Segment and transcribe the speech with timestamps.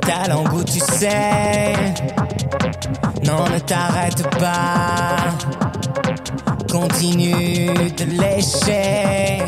[0.00, 1.74] Ta langue tu sais,
[3.24, 5.36] non ne t'arrête pas.
[6.70, 9.44] Continue de lécher.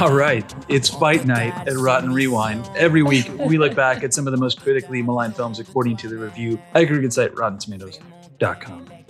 [0.00, 2.68] All right, it's fight night at Rotten Rewind.
[2.76, 6.08] Every week, we look back at some of the most critically maligned films according to
[6.08, 7.34] the review aggregate site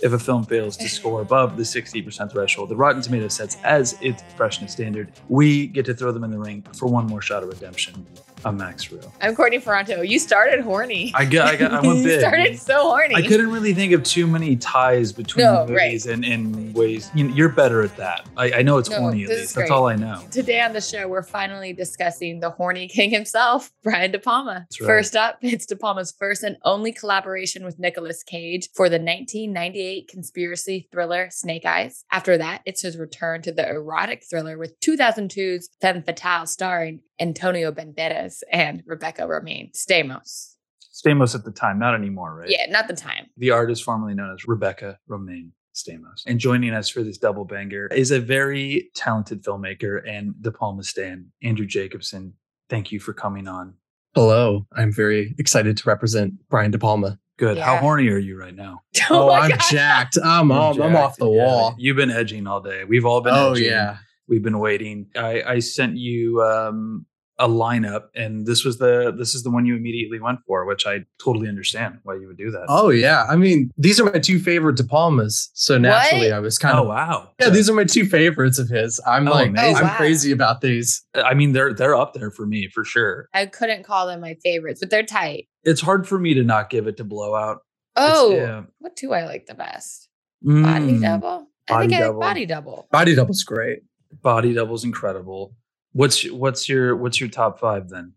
[0.01, 3.97] If a film fails to score above the 60% threshold the Rotten Tomatoes sets as
[4.01, 7.41] its freshness standard, we get to throw them in the ring for one more shot
[7.41, 8.05] of redemption.
[8.43, 9.13] I'm Max Real.
[9.21, 10.07] I'm Courtney Ferranto.
[10.07, 11.11] You started horny.
[11.13, 13.13] I got, I got, I went you started so horny.
[13.13, 17.11] I couldn't really think of too many ties between No, movies and in ways.
[17.13, 18.27] You know, you're better at that.
[18.37, 19.53] I, I know it's No, horny at least.
[19.53, 20.23] That's all I know.
[20.31, 24.65] Today on the show, we're finally discussing the horny king himself, Brian De Palma.
[24.79, 24.87] Right.
[24.87, 30.07] First up, it's De Palma's first and only collaboration with Nicolas Cage for the 1998
[30.07, 32.05] conspiracy thriller Snake Eyes.
[32.11, 37.71] After that, it's his return to the erotic thriller with 2002's Femme Fatale starring Antonio
[37.71, 40.55] Banderas and Rebecca Romijn Stamos.
[40.93, 42.49] Stamos at the time, not anymore, right?
[42.49, 43.27] Yeah, not the time.
[43.37, 46.23] The artist formerly known as Rebecca Romijn Stamos.
[46.25, 50.83] And joining us for this double banger is a very talented filmmaker and De Palma
[50.83, 52.33] stan, Andrew Jacobson.
[52.69, 53.75] Thank you for coming on.
[54.15, 57.17] Hello, I'm very excited to represent Brian De Palma.
[57.37, 57.57] Good.
[57.57, 58.81] How horny are you right now?
[59.09, 59.59] Oh, my I'm God.
[59.69, 60.17] jacked.
[60.23, 60.95] I'm You're off, I'm jacked.
[61.03, 61.43] off the Yeah.
[61.43, 61.75] wall.
[61.77, 62.83] You've been edging all day.
[62.85, 63.65] We've all been Oh edging.
[63.65, 63.97] yeah.
[64.27, 65.07] We've been waiting.
[65.17, 67.05] I, I sent you um,
[67.41, 70.85] a lineup and this was the this is the one you immediately went for, which
[70.85, 72.65] I totally understand why you would do that.
[72.69, 73.25] Oh yeah.
[73.29, 75.49] I mean, these are my two favorite De Palmas.
[75.53, 76.35] So naturally, What?
[76.35, 77.29] I was kind Oh, of wow.
[77.39, 77.49] yeah.
[77.49, 78.99] These are my two favorites of his.
[79.07, 79.77] I'm Oh, like, amazing.
[79.77, 79.95] I'm wow.
[79.97, 81.03] crazy about these.
[81.15, 83.27] I mean they're they're up there for me for sure.
[83.33, 85.47] I couldn't call them my favorites, but they're tight.
[85.63, 87.57] It's hard for me to not give it to blowout.
[87.97, 88.61] It's- Oh, yeah.
[88.79, 90.07] what do I like the best?
[90.43, 91.01] Body Mm.
[91.01, 91.47] double.
[91.69, 92.19] I Body think I double.
[92.19, 92.87] like body double.
[92.91, 93.79] Body double's great.
[94.21, 95.55] Body Double's incredible.
[95.93, 98.13] What's what's your what's your top five then?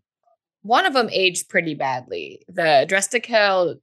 [0.61, 2.41] One of them aged pretty badly.
[2.47, 3.75] The Dress to Kill.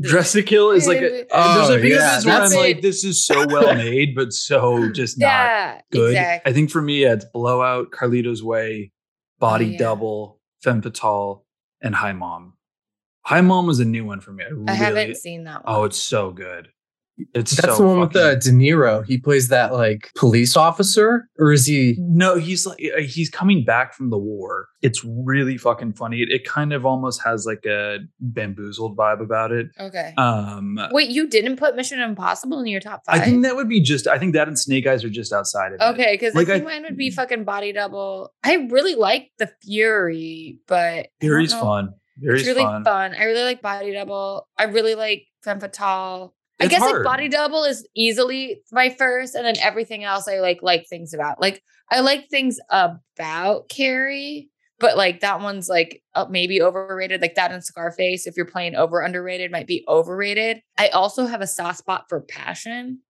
[0.00, 2.40] Dress to Kill is like a, Oh, there's a oh, few yeah, of where I'm
[2.42, 6.10] that's- like, this is so well made, but so just not Yeah, good.
[6.10, 6.50] exactly.
[6.50, 8.92] I think for me, yeah, it's Blowout, Carlito's Way,
[9.38, 9.78] Body Oh, yeah.
[9.78, 11.44] Double, Femme Fatale,
[11.80, 12.54] and Hi Mom.
[13.26, 14.44] Hi Mom was a new one for me.
[14.66, 15.80] I, I haven't seen that oh, one.
[15.80, 16.68] Oh, it's so good.
[17.34, 19.04] It's That's so the one with fucking- uh, De Niro.
[19.06, 21.94] He plays that like police officer, or is he?
[21.98, 24.66] No, he's like uh, he's coming back from the war.
[24.80, 26.22] It's really fucking funny.
[26.22, 29.66] It, it kind of almost has like a bamboozled vibe about it.
[29.78, 30.14] okay.
[30.16, 33.20] Um, Wait, you didn't put Mission Impossible in your top five?
[33.20, 34.06] I think that would be just.
[34.08, 35.84] I think that and Snake Eyes are just outside of it.
[35.94, 38.32] Okay, because Like, I think I- mine would be fucking body double.
[38.42, 41.90] I really like the Fury, but Fury's fun.
[42.20, 42.84] Fury's It's really fun.
[42.84, 43.14] fun.
[43.14, 44.48] I really like body double.
[44.58, 46.34] I really like femme fatale.
[46.62, 46.96] I guess hard.
[46.96, 51.14] like body double is easily my first, and then everything else I like like things
[51.14, 51.40] about.
[51.40, 57.20] Like I like things about Carrie, but like that one's like uh, maybe overrated.
[57.20, 60.62] Like that and Scarface, if you're playing over underrated, might be overrated.
[60.78, 63.00] I also have a soft spot for Passion.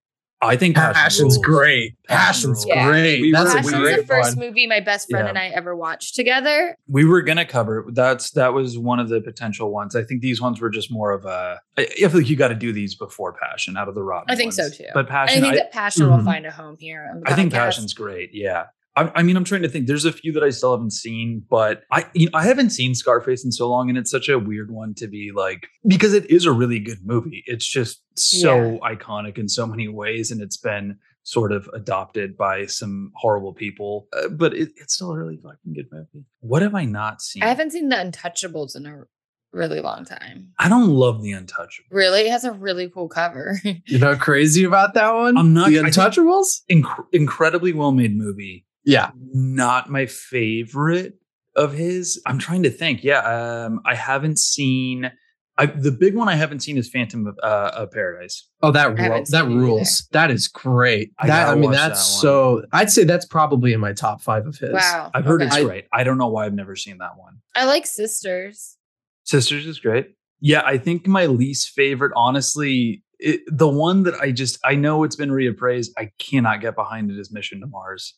[0.42, 1.38] I think Passion Passion's rules.
[1.47, 1.94] great.
[2.08, 2.64] Passion's.
[2.66, 2.86] Yeah.
[2.88, 3.20] great.
[3.20, 4.47] We That's were- a Passion's we- the great first one.
[4.47, 5.28] movie my best friend Yeah.
[5.30, 6.76] and I ever watched together.
[6.88, 7.94] We were gonna cover it.
[7.94, 9.94] That's that was one of the potential ones.
[9.97, 11.60] I think these ones were just more of a.
[11.78, 14.31] I, I feel like you got to do these before Passion out of the rotten.
[14.31, 14.84] I think so too.
[14.94, 16.25] But Passion, I think I, that Passion will Mhm.
[16.25, 17.22] find a home here.
[17.26, 17.52] I think.
[17.52, 18.31] Passion's great.
[18.32, 18.64] Yeah.
[18.94, 19.86] I, I mean, I'm trying to think.
[19.86, 22.94] There's a few that I still haven't seen, but I, you know, I haven't seen
[22.94, 26.30] Scarface in so long, and it's such a weird one to be like because it
[26.30, 27.42] is a really good movie.
[27.47, 32.66] It's just so iconic in so many ways, and it's been sort of adopted by
[32.66, 36.26] some horrible people, uh, but it, it's still a really fucking good movie.
[36.41, 37.42] What have I not seen?
[37.44, 39.04] I haven't seen The Untouchables in a
[39.52, 40.48] really long time.
[40.58, 41.86] I don't love The Untouchables.
[41.92, 43.56] Really, it has a really cool cover.
[43.86, 45.36] You know, crazy about that one.
[45.38, 46.62] I'm not- the I think- Untouchables.
[46.70, 48.66] Inc- incredibly well made movie.
[48.84, 51.15] Yeah, not my favorite
[51.56, 52.20] of his.
[52.26, 53.04] I'm trying to think.
[53.04, 55.10] Yeah, um, I haven't seen.
[55.59, 58.48] I, the big one I haven't seen is Phantom of, uh, of Paradise.
[58.62, 60.09] Oh, that ru- that seen it rules.
[60.12, 61.12] That is great.
[61.19, 62.62] I that I mean, that's that so.
[62.73, 64.73] I'd say that's probably in my top five of his.
[64.73, 65.55] wow, I've heard okay.
[65.55, 65.84] it's great.
[65.93, 67.38] I don't know why I've never seen that one.
[67.55, 68.79] I like Sisters.
[69.25, 70.14] Sisters is great.
[70.40, 75.05] Yeah, I think my least favorite, honestly, it, the one that I just I know
[75.05, 75.90] it's been reappraised.
[75.96, 78.17] I cannot get behind it is Mission to Mars.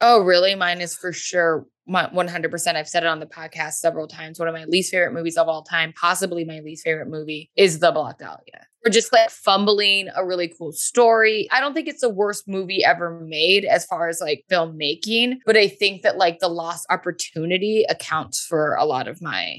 [0.00, 0.54] Oh, really?
[0.54, 2.76] Mine is for sure my 100%.
[2.76, 4.38] I've said it on the podcast several times.
[4.38, 7.78] One of my least favorite movies of all time, possibly my least favorite movie, is
[7.78, 8.66] The Black Dahlia.
[8.84, 11.48] We're just like fumbling a really cool story.
[11.50, 15.56] I don't think it's the worst movie ever made as far as like filmmaking, but
[15.56, 19.58] I think that like the lost opportunity accounts for a lot of my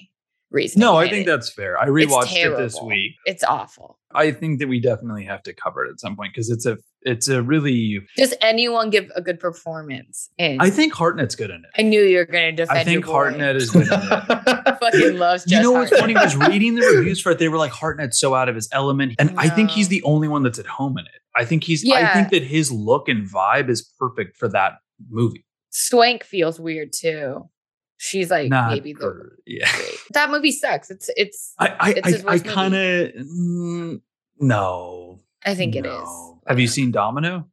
[0.52, 0.86] reasoning.
[0.86, 1.30] No, I think it.
[1.30, 1.78] that's fair.
[1.78, 3.14] I rewatched it this week.
[3.26, 4.00] It's awful.
[4.14, 6.78] I think that we definitely have to cover it at some point because it's a
[7.04, 8.02] It's a really.
[8.18, 10.30] Does anyone give a good performance?
[10.38, 10.60] In?
[10.60, 11.70] I think Hartnett's good in it.
[11.78, 12.80] I knew you were going to defend.
[12.80, 13.06] I think.
[13.06, 14.80] Hartnett is good in it.
[14.80, 15.46] fucking loves.
[15.46, 15.56] Jessica.
[15.56, 17.40] You know what's funny was reading the reviews for it.
[17.40, 20.28] They were like Hartnett's so out of his element, and I think he's the only
[20.28, 21.22] one that's at home in it.
[21.36, 21.84] I think he's.
[21.84, 21.96] Yeah.
[21.96, 24.74] I think that his look and vibe is perfect for that
[25.10, 25.46] movie.
[25.70, 27.50] Swank feels weird too.
[27.98, 29.70] She's like Not maybe the for- yeah.
[30.12, 30.90] that movie sucks.
[30.90, 31.54] It's it's.
[31.60, 34.02] I I I, I kind of mm,
[34.40, 35.20] no.
[35.50, 36.10] I think it is.
[36.46, 37.48] Have you seen Domino?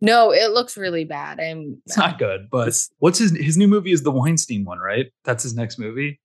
[0.00, 1.38] No, it looks really bad.
[1.40, 1.80] I'm.
[1.86, 5.12] It's not good, but what's his his new movie is the Weinstein one, right?
[5.24, 6.20] That's his next movie.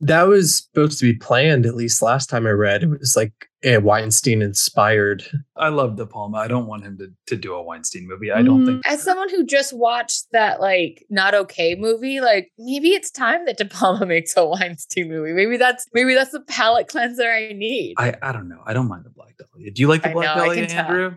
[0.00, 2.82] That was supposed to be planned, at least last time I read.
[2.82, 3.32] It was like
[3.64, 5.24] a Weinstein inspired.
[5.56, 6.38] I love De Palma.
[6.38, 8.30] I don't want him to to do a Weinstein movie.
[8.30, 12.52] I don't think mm, As someone who just watched that like not okay movie, like
[12.58, 15.32] maybe it's time that De Palma makes a Weinstein movie.
[15.32, 17.94] Maybe that's maybe that's the palate cleanser I need.
[17.98, 18.60] I I don't know.
[18.66, 19.70] I don't mind the Black Dahlia.
[19.70, 20.84] Do you like the I Black know, I Dahlia, can tell.
[20.86, 21.14] Andrew?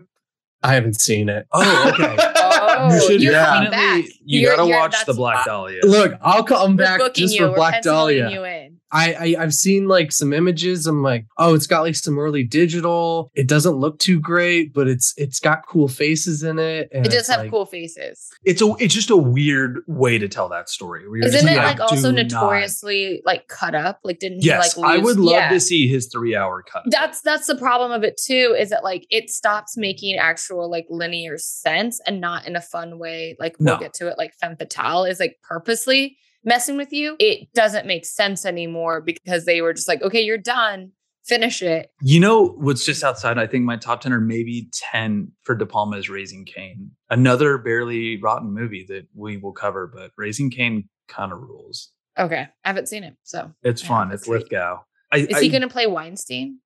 [0.62, 1.46] I haven't seen it.
[1.52, 2.16] Oh, okay.
[2.72, 3.70] Oh, you should you're definitely.
[3.76, 4.04] back.
[4.24, 5.80] You You're- gotta you're- watch the Black Dahlia.
[5.84, 7.40] Look, I'll come We're back booking just you.
[7.40, 8.69] for We're Black penciling Dahlia.
[8.92, 9.16] You in.
[9.16, 10.86] I, I I've seen like some images.
[10.86, 13.30] I'm like, oh, it's got like some early digital.
[13.34, 16.88] It doesn't look too great, but it's it's got cool faces in it.
[16.92, 18.28] And It does have like- cool faces.
[18.44, 21.08] It's a it's just a weird way to tell that story.
[21.08, 24.00] where you're Isn't just it like also "Do not." notoriously like cut up?
[24.04, 25.48] Like didn't Yes, he like I would love Yeah.
[25.50, 26.84] to see his three hour cut.
[26.86, 30.86] That's that's the problem of it too, is that like it stops making actual like
[30.90, 33.36] linear sense and not in a fun way.
[33.38, 33.80] Like we'll No.
[33.80, 34.16] get to it.
[34.18, 37.16] Like femme fatale is like purposely messing with you.
[37.18, 40.92] It doesn't make sense anymore because they were just like, okay, you're done,
[41.24, 41.90] finish it.
[42.02, 43.38] You know what's just outside?
[43.38, 47.58] I think my top ten or maybe ten for De Palma is Raising Cain, another
[47.58, 49.86] barely rotten movie that we will cover.
[49.86, 51.90] But Raising Cain kind of rules.
[52.18, 54.12] Okay, I haven't seen it, so It's I fun.
[54.12, 54.26] It's.
[54.26, 54.80] Lithgow.
[55.12, 56.60] I, is I, he going to play Weinstein?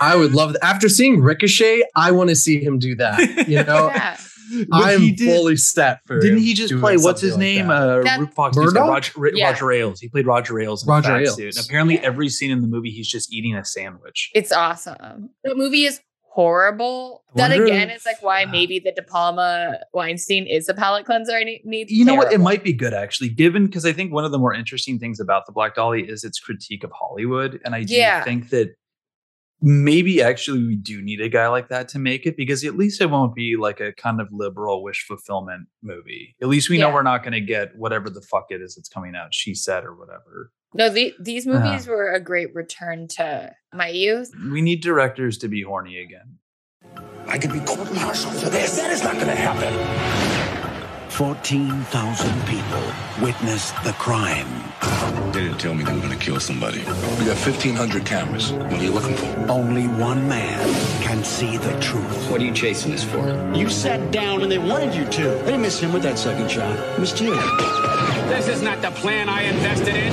[0.00, 0.64] I would love that.
[0.64, 3.48] After seeing Ricochet, I want to see him do that.
[3.48, 4.16] You know, yeah,
[4.72, 6.20] I'm he did- fully set for.
[6.20, 7.68] Didn't he just play what's his like name?
[7.68, 7.74] that.
[7.82, 8.56] Uh, That- Root Fox.
[8.58, 8.92] He's got Murdoch?
[8.92, 9.50] Roger, Ra- Yeah.
[9.50, 10.00] Roger Ailes.
[10.00, 11.36] He played Roger Ailes in Roger a Ailes.
[11.36, 11.56] suit.
[11.56, 12.00] And apparently, Yeah.
[12.02, 14.30] every scene in the movie, he's just eating a sandwich.
[14.34, 15.30] it's awesome.
[15.44, 16.00] The movie is
[16.44, 17.22] horrible.
[17.34, 21.06] I That again if- is like why maybe the De Palma Weinstein is a palate
[21.06, 21.32] cleanser.
[21.36, 21.62] I need.
[21.64, 22.32] need You know what?
[22.32, 25.20] It might be good actually, given because I think one of the more interesting things
[25.20, 28.24] about the Black Dahlia is its critique of Hollywood, and I do Yeah.
[28.24, 28.74] think that
[29.66, 33.00] maybe actually we do need a guy like that to make it because at least
[33.00, 36.36] it won't be like a kind of liberal wish fulfillment movie.
[36.42, 38.90] At least we know we're not going to get whatever the fuck it is that's
[38.90, 39.32] coming out.
[39.32, 40.52] She said or whatever.
[40.74, 41.60] No, the, these Uh-huh.
[41.64, 44.30] movies were a great return to my youth.
[44.52, 46.38] We need directors to be horny again.
[47.26, 48.76] I could be court martial for this.
[48.76, 50.43] That is not going to happen.
[51.14, 52.82] 14,000 people
[53.22, 54.48] witnessed the crime.
[55.32, 56.78] They didn't tell me they were gonna kill somebody.
[56.80, 56.84] We
[57.26, 58.50] got 1,500 cameras.
[58.50, 59.26] What are you looking for?
[59.48, 60.58] Only one man
[61.02, 62.30] can see the truth.
[62.32, 63.22] What are you chasing us for?
[63.54, 65.22] You sat down and they wanted you to.
[65.22, 66.76] They didn't miss him with that second shot.
[66.98, 67.30] Missed you.
[68.28, 70.12] This is not the plan I invested in.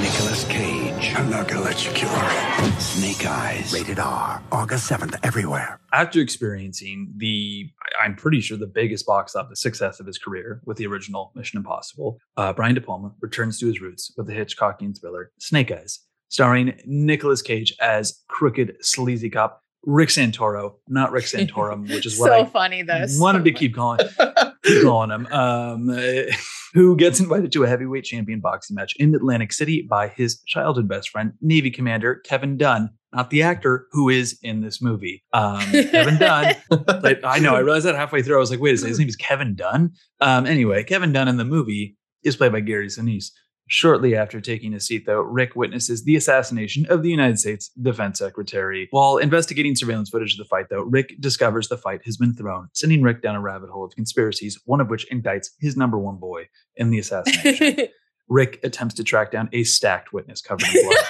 [0.00, 1.12] Nicolas Cage.
[1.16, 2.80] I'm not going to let you kill her.
[2.80, 3.72] Snake Eyes.
[3.72, 4.40] Rated R.
[4.50, 5.78] August 7th, everywhere.
[5.92, 10.62] After experiencing the, I- I'm pretty sure the biggest box office success of his career
[10.64, 14.32] with the original Mission Impossible, uh, Brian De Palma returns to his roots with the
[14.32, 21.24] Hitchcockian thriller Snake Eyes, starring Nicolas Cage as crooked, sleazy cop Rick Santoro, not Rick
[21.24, 23.06] Santorum, which is what so I funny though.
[23.06, 24.06] so wanted to keep calling,
[24.64, 25.26] keep calling him.
[25.26, 26.22] Um, uh,
[26.72, 30.88] who gets invited to a heavyweight champion boxing match in Atlantic City by his childhood
[30.88, 35.24] best friend, Navy Commander Kevin Dunn, not the actor who is in this movie.
[35.32, 36.54] Um, Kevin Dunn.
[36.68, 38.36] But I know I realized that halfway through.
[38.36, 39.92] I was like, wait a second, his name is Kevin Dunn.
[40.20, 43.30] Um, anyway, Kevin Dunn in the movie is played by Gary Sinise.
[43.68, 48.18] Shortly after taking a seat, though, Rick witnesses the assassination of the United States Defense
[48.18, 48.88] Secretary.
[48.90, 52.68] While investigating surveillance footage of the fight, though, Rick discovers the fight has been thrown,
[52.74, 56.16] sending Rick down a rabbit hole of conspiracies, one of which indicts his number one
[56.16, 57.86] boy in the assassination.
[58.30, 60.96] Rick attempts to track down a stacked witness covered in blood.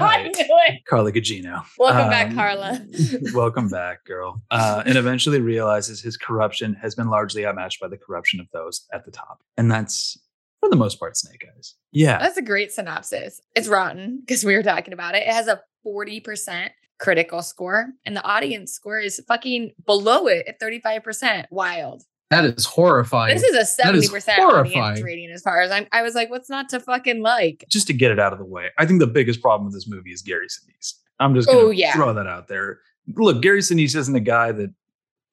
[0.00, 0.30] I knew
[0.68, 0.84] it.
[0.88, 1.62] Carla Gugino.
[1.78, 2.86] Welcome back, Um, Carla.
[3.34, 4.42] welcome back, girl.
[4.50, 8.86] Uh, and eventually realizes his corruption has been largely outmatched by the corruption of those
[8.92, 9.42] at the top.
[9.58, 10.18] And that's,
[10.60, 11.74] for the most part, Snake Eyes.
[11.92, 12.18] Yeah.
[12.18, 13.40] That's a great synopsis.
[13.54, 15.24] It's rotten because we were talking about it.
[15.24, 20.58] It has a 40% critical score, and the audience score is fucking below it at
[20.60, 21.46] 35%.
[21.50, 22.04] Wild.
[22.30, 23.34] That is horrifying.
[23.34, 25.02] This is a 70% audience horrifying.
[25.04, 25.86] rating as far as I'm.
[25.92, 27.64] I was like, what's not to fucking like?
[27.68, 29.86] Just to get it out of the way, I think the biggest problem with this
[29.88, 30.94] movie is Gary Sinise.
[31.20, 31.92] I'm just going to Oh, yeah.
[31.94, 32.80] throw that out there.
[33.16, 34.72] Look, Gary Sinise isn't a guy that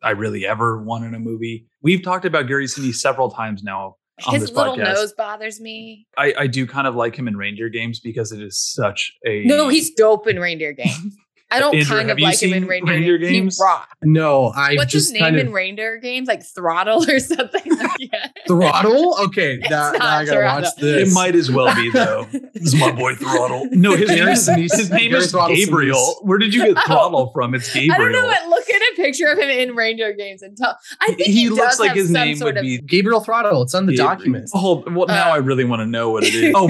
[0.03, 1.65] I really ever want in a movie.
[1.81, 3.95] We've talked about Gary Sinise several times now
[4.27, 4.93] on His this little podcast.
[4.93, 6.05] nose bothers me.
[6.17, 9.43] I, I do kind of like him in reindeer games because it is such a
[9.45, 11.15] No, he's dope in reindeer games.
[11.51, 13.31] I don't Andrew, kind have of you like him in seen Reindeer, Reindeer Games.
[13.31, 13.57] Games?
[13.57, 13.97] He rock.
[14.03, 16.27] No, I What's just his name kind in of Reindeer Games?
[16.27, 18.31] Like Throttle or something like that.
[18.47, 19.17] throttle.
[19.25, 21.09] Okay, It's now, now I gotta watch this.
[21.11, 22.25] It might as well be though.
[22.53, 23.67] this is my boy Throttle.
[23.71, 26.19] No, his name is, Sinise- his name is Gabriel.
[26.21, 26.81] Where did you get Oh.
[26.87, 27.53] Throttle from?
[27.53, 27.93] It's Gabriel.
[27.93, 28.47] I don't know what.
[28.49, 30.77] Look at a picture of him in Reindeer Games and tell.
[31.01, 33.61] I think he, He looks does like have his name would of- be Gabriel Throttle.
[33.63, 34.15] It's on the Gabriel.
[34.15, 34.49] document.
[34.53, 36.53] Oh, well, now Uh, I really want to know what it is.
[36.55, 36.67] Oh,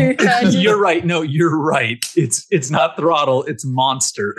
[0.50, 1.06] you're right.
[1.06, 2.04] No, you're right.
[2.16, 3.44] It's it's not Throttle.
[3.44, 4.36] It's Monster,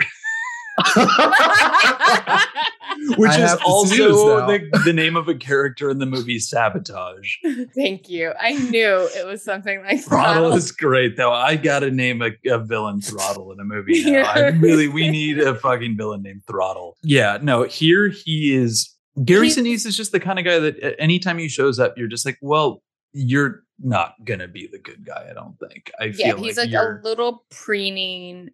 [3.17, 7.35] which I is also the, the name of a character in the movie Sabotage.
[7.75, 8.33] Thank you.
[8.39, 10.57] I knew it was something like Throttle Throttle.
[10.57, 11.31] is great though.
[11.31, 14.23] I gotta name a, a villain Throttle in a movie now.
[14.23, 16.97] I really we need a fucking villain named Throttle.
[17.03, 18.89] Yeah, no, here he is.
[19.23, 22.07] Gary He- Sinise is just the kind of guy that anytime he shows up, you're
[22.07, 25.27] just like, well, you're not gonna be the good guy.
[25.29, 25.91] I don't think.
[25.99, 28.49] I yeah, feel he's like, like, you're, a little preening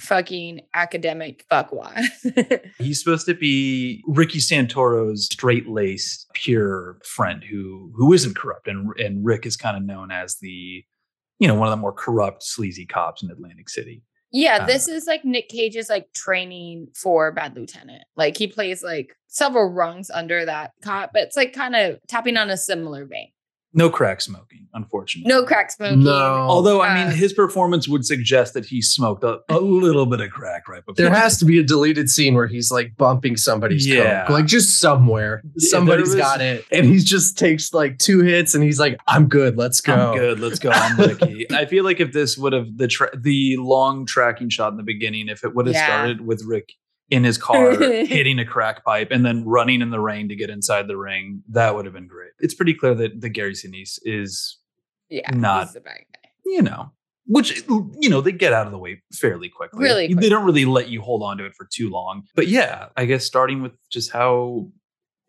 [0.00, 2.04] fucking academic fuckwad.
[2.78, 8.88] he's supposed to be Ricky Santoro's straight laced, pure friend who who isn't corrupt, and
[8.98, 10.84] and Rick is kind of known as the,
[11.38, 14.02] you know, one of the more corrupt, sleazy cops in Atlantic City.
[14.32, 18.04] yeah, Uh, this is like Nick Cage's like training for Bad Lieutenant.
[18.16, 22.36] Like he plays like several rungs under that cop, but it's like kind of tapping
[22.36, 23.28] on a similar vein.
[23.76, 25.28] No crack smoking, unfortunately.
[25.32, 26.02] No crack smoking.
[26.02, 26.12] No.
[26.12, 30.20] Although, I mean, Uh, his performance would suggest that he smoked a, a little bit
[30.20, 30.94] of crack right before.
[30.96, 34.22] There has to be a deleted scene where he's like bumping somebody's Yeah.
[34.22, 35.42] coke, like just somewhere.
[35.56, 38.98] Yeah, Somebody's was- got it, and he just takes like two hits, and he's like,
[39.06, 39.56] "I'm good.
[39.58, 40.40] Let's go." I'm good.
[40.40, 40.70] Let's go.
[40.70, 41.46] I'm Ricky.
[41.52, 44.82] I feel like if this would have the tra- the long tracking shot in the
[44.82, 45.86] beginning, if it would have Yeah.
[45.86, 46.72] started with Rick
[47.10, 50.50] in his car hitting a crack pipe and then running in the rain to get
[50.50, 52.32] inside the ring, that would have been great.
[52.40, 54.58] It's pretty clear that the Gary Sinise is,
[55.08, 56.30] yeah, not- the bad guy.
[56.44, 56.90] you know,
[57.26, 59.82] which you know they get out of the way fairly quickly.
[59.84, 62.24] Really they don't really let you hold on to it for too long.
[62.34, 64.68] But yeah, I guess starting with just how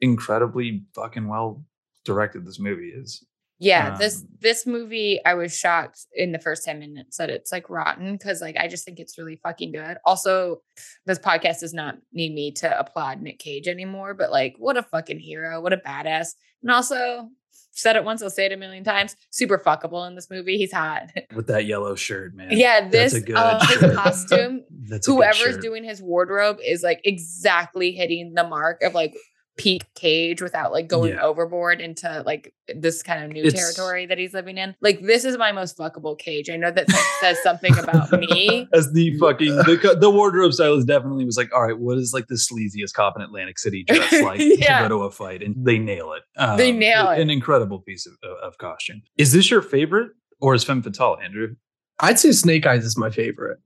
[0.01, 1.63] incredibly fucking well
[2.05, 3.23] directed this movie is.
[3.59, 7.51] Yeah, this Um, this movie, I was shocked in the first 10 minutes that it's
[7.51, 9.97] like rotten because like I just think it's really fucking good.
[10.05, 10.61] Also,
[11.05, 14.83] this podcast does not need me to applaud Nick Cage anymore, but like what a
[14.83, 16.29] fucking hero, what a badass.
[16.61, 17.29] And also
[17.71, 19.15] said it once, I'll say it a million times.
[19.29, 20.57] Super fuckable in this movie.
[20.57, 21.11] He's hot.
[21.35, 22.49] With that yellow shirt, man.
[22.51, 27.01] yeah, this That's a good uh, his costume, That's whoever's doing his wardrobe is like
[27.03, 29.15] exactly hitting the mark of like
[29.57, 31.21] peak cage without like going Yeah.
[31.23, 34.75] overboard into like this kind of new It's- territory that he's living in.
[34.81, 36.49] Like this is my most fuckable cage.
[36.49, 36.87] I know that
[37.21, 38.67] says something about me.
[38.73, 42.27] As the fucking the, the wardrobe stylist definitely was like, all right, what is like
[42.27, 44.83] the sleaziest cop in Atlantic City dress like Yeah.
[44.83, 45.41] to go to a fight?
[45.41, 46.23] And they nail it.
[46.37, 47.19] Um, They nail it.
[47.19, 49.01] An incredible piece of, of costume.
[49.17, 51.55] Is this your favorite or is Femme Fatale, Andrew?
[51.99, 53.57] I'd say Snake Eyes is my favorite.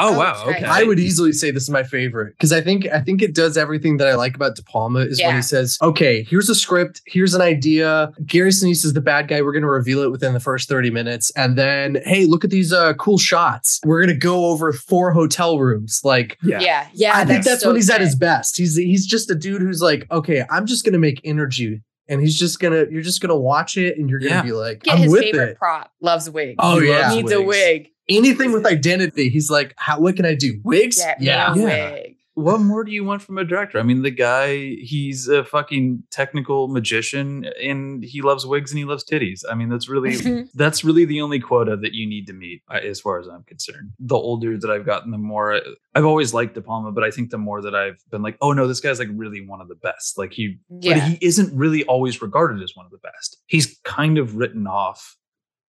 [0.00, 0.44] Oh, Oh, wow.
[0.46, 0.56] right.
[0.56, 0.64] Okay.
[0.64, 3.56] I would easily say this is my favorite because I think I think it does
[3.56, 7.02] everything that I like about De Palma is when he says, "Okay, here's a script,
[7.06, 8.12] here's an idea.
[8.24, 9.42] Gary Sinise is the bad guy.
[9.42, 12.50] We're going to reveal it within the first 30 minutes, and then hey, look at
[12.50, 13.80] these uh, cool shots.
[13.84, 16.00] We're going to go over four hotel rooms.
[16.04, 16.60] Like, Yeah.
[16.60, 17.12] Yeah, yeah.
[17.16, 18.56] I think that's so when he's at his best.
[18.56, 22.22] He's he's just a dude who's like, okay, I'm just going to make energy." And
[22.22, 24.40] he's just gonna, you're just gonna watch it, and you're gonna Yeah.
[24.42, 25.58] be like, Get I'm his with favorite it.
[25.58, 25.92] prop.
[26.00, 27.00] Loves wig Oh, He yeah.
[27.10, 27.90] loves needs a wig.
[28.08, 30.60] Anything with identity, he's like, how, what can I do?
[30.64, 30.96] Wigs?
[30.96, 31.54] Get yeah.
[31.54, 31.64] Yeah.
[31.64, 32.18] wig.
[32.38, 33.80] What more do you want from a director?
[33.80, 38.84] I mean, the guy, he's a fucking technical magician and he loves wigs and he
[38.84, 39.42] loves titties.
[39.50, 43.00] I mean, that's really that's really the only quota that you need to meet as
[43.00, 43.90] far as I'm concerned.
[43.98, 45.60] The older that I've gotten, the more uh,
[45.96, 48.52] I've always liked De Palma, but I think the more that I've been like, oh
[48.52, 50.16] no, this guy's like really one of the best.
[50.16, 53.38] Like he, but he isn't really always regarded as one of the best.
[53.46, 55.16] He's kind of written off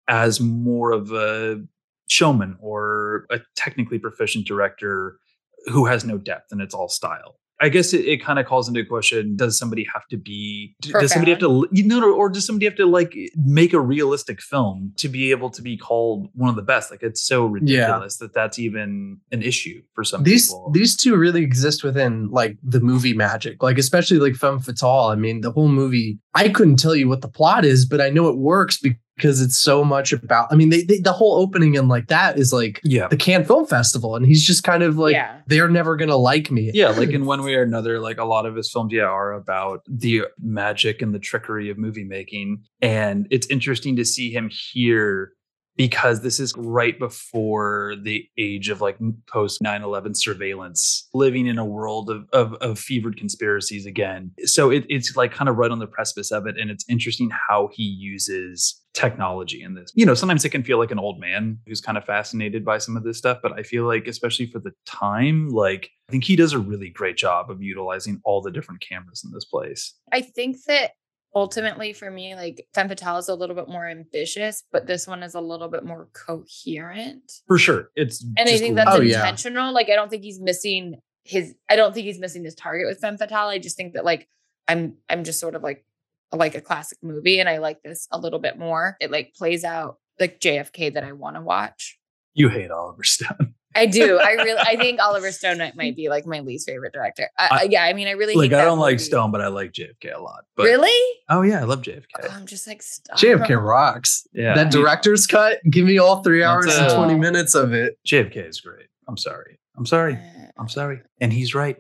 [0.09, 1.63] as more of a
[2.09, 5.19] showman or a technically proficient director
[5.67, 7.37] who has no depth and it's all style.
[7.61, 10.77] I guess it, it kind of calls into question: Does somebody have to be?
[10.81, 11.67] d- Does somebody have to?
[11.73, 15.51] You know, or does somebody have to like make a realistic film to be able
[15.51, 16.93] to be called one of the best?
[16.93, 20.71] Like it's so ridiculous that that's even an issue for some these people.
[20.73, 25.17] these two really exist within like the movie magic like especially like femme fatale i
[25.17, 28.29] mean the whole movie i couldn't tell you what the plot is but i know
[28.29, 31.89] it works because it's so much about i mean they, they the whole opening and
[31.89, 35.13] like that is like yeah, the cannes film festival and he's just kind of like
[35.13, 35.41] yeah.
[35.47, 36.91] they're never gonna like me yeah.
[36.91, 39.83] Like in one way or another, like a lot of his films, yeah, are about
[39.89, 45.33] the magic and the trickery of movie making, and it's interesting to see him here
[45.79, 51.65] because this is right before the age of like post 9-11 surveillance living in a
[51.65, 54.33] world of, of, of fevered conspiracies again.
[54.45, 57.31] So it, it's like kind of right on the precipice of it and it's interesting
[57.49, 59.93] how he uses technology in this.
[59.95, 62.79] You know sometimes it can feel like an old man who's kind of fascinated by
[62.79, 66.25] some of this stuff but i feel like especially for the time like i think
[66.25, 69.95] he does a really great job of utilizing all the different cameras in this place.
[70.13, 70.93] I think that
[71.35, 75.23] ultimately for me, like Femme Fatale is a little bit more ambitious, but this one
[75.23, 77.31] is a little bit more coherent.
[77.47, 79.17] for sure it's And I think that's Oh, yeah.
[79.19, 79.73] intentional.
[79.73, 83.01] Like I don't think he's missing his I don't think he's missing his target with
[83.01, 83.49] Femme Fatale.
[83.49, 84.29] I just think that like
[84.67, 85.85] I'm I'm just sort of like
[86.33, 88.97] like a classic movie and I like this a little bit more.
[89.01, 91.99] It like plays out like JFK that I want to watch.
[92.35, 94.19] you hate oliver stone I do.
[94.19, 97.29] I really I think Oliver Stone might- might be like my least favorite director.
[97.39, 99.49] I, I- yeah, I mean I really like hate i don't like stone but i
[99.49, 101.17] like jfk a lot but Really?
[101.29, 103.19] oh yeah i love jfk Oh, I'm just like stop.
[103.19, 104.27] JFK rocks.
[104.33, 107.73] yeah That director's cut, give me all three That's hours and a- 20 minutes of
[107.73, 107.99] it.
[108.07, 111.77] jfk is great i'm sorry i'm sorry Uh, i'm sorry and he's right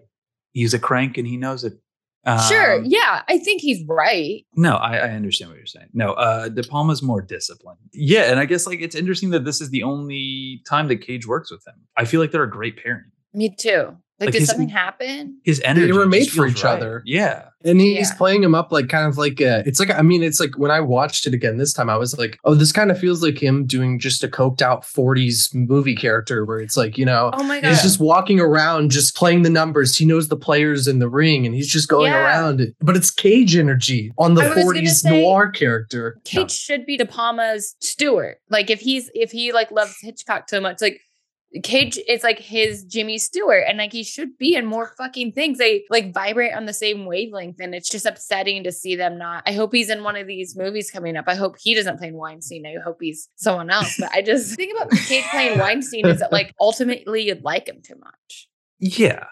[0.53, 1.75] he's a crank and he knows it
[2.49, 2.79] Sure.
[2.79, 4.45] Um, Yeah, I think he's right.
[4.57, 5.89] No, I, I understand what you're saying.
[5.93, 7.79] No, uh, De Palma's more disciplined.
[7.93, 11.27] Yeah, and I guess like it's interesting that this is the only time that Cage
[11.27, 11.75] works with him.
[11.97, 13.11] I feel like they're a great pairing.
[13.33, 13.97] Me too.
[14.21, 15.39] Like, Like did his- something happen?
[15.45, 15.87] His energy.
[15.87, 16.77] They were made for each right.
[16.77, 17.03] other.
[17.07, 18.17] Yeah, And he's Yeah.
[18.17, 20.71] playing him up like kind of like a, it's like I mean it's like when
[20.71, 23.41] I watched it again this time I was like oh this kind of feels like
[23.43, 27.43] him doing just a coked out 40s movie character where it's like you know Oh
[27.43, 27.69] my god.
[27.71, 31.47] he's just walking around just playing the numbers he knows the players in the ring
[31.47, 32.25] and he's just going Yeah.
[32.25, 36.19] around it but it's cage energy on the I was gonna 40s say- noir character
[36.25, 38.39] Cage should be De Palma's Stewart.
[38.51, 41.01] Like if he's if he like loves Hitchcock so much, like
[41.63, 45.57] Cage is like his Jimmy Stewart, and like he should be in more fucking things.
[45.59, 49.45] They like vibrate on the same wavelength, and it's just upsetting to see them not.
[49.47, 51.25] I hope he's in one of these movies coming up.
[51.27, 52.67] I hope he doesn't play Weinstein.
[52.67, 53.97] I hope he's someone else.
[53.99, 57.81] But I just think about Cage playing Weinstein is that like ultimately you'd like him
[57.83, 58.49] too much.
[58.79, 59.25] yeah,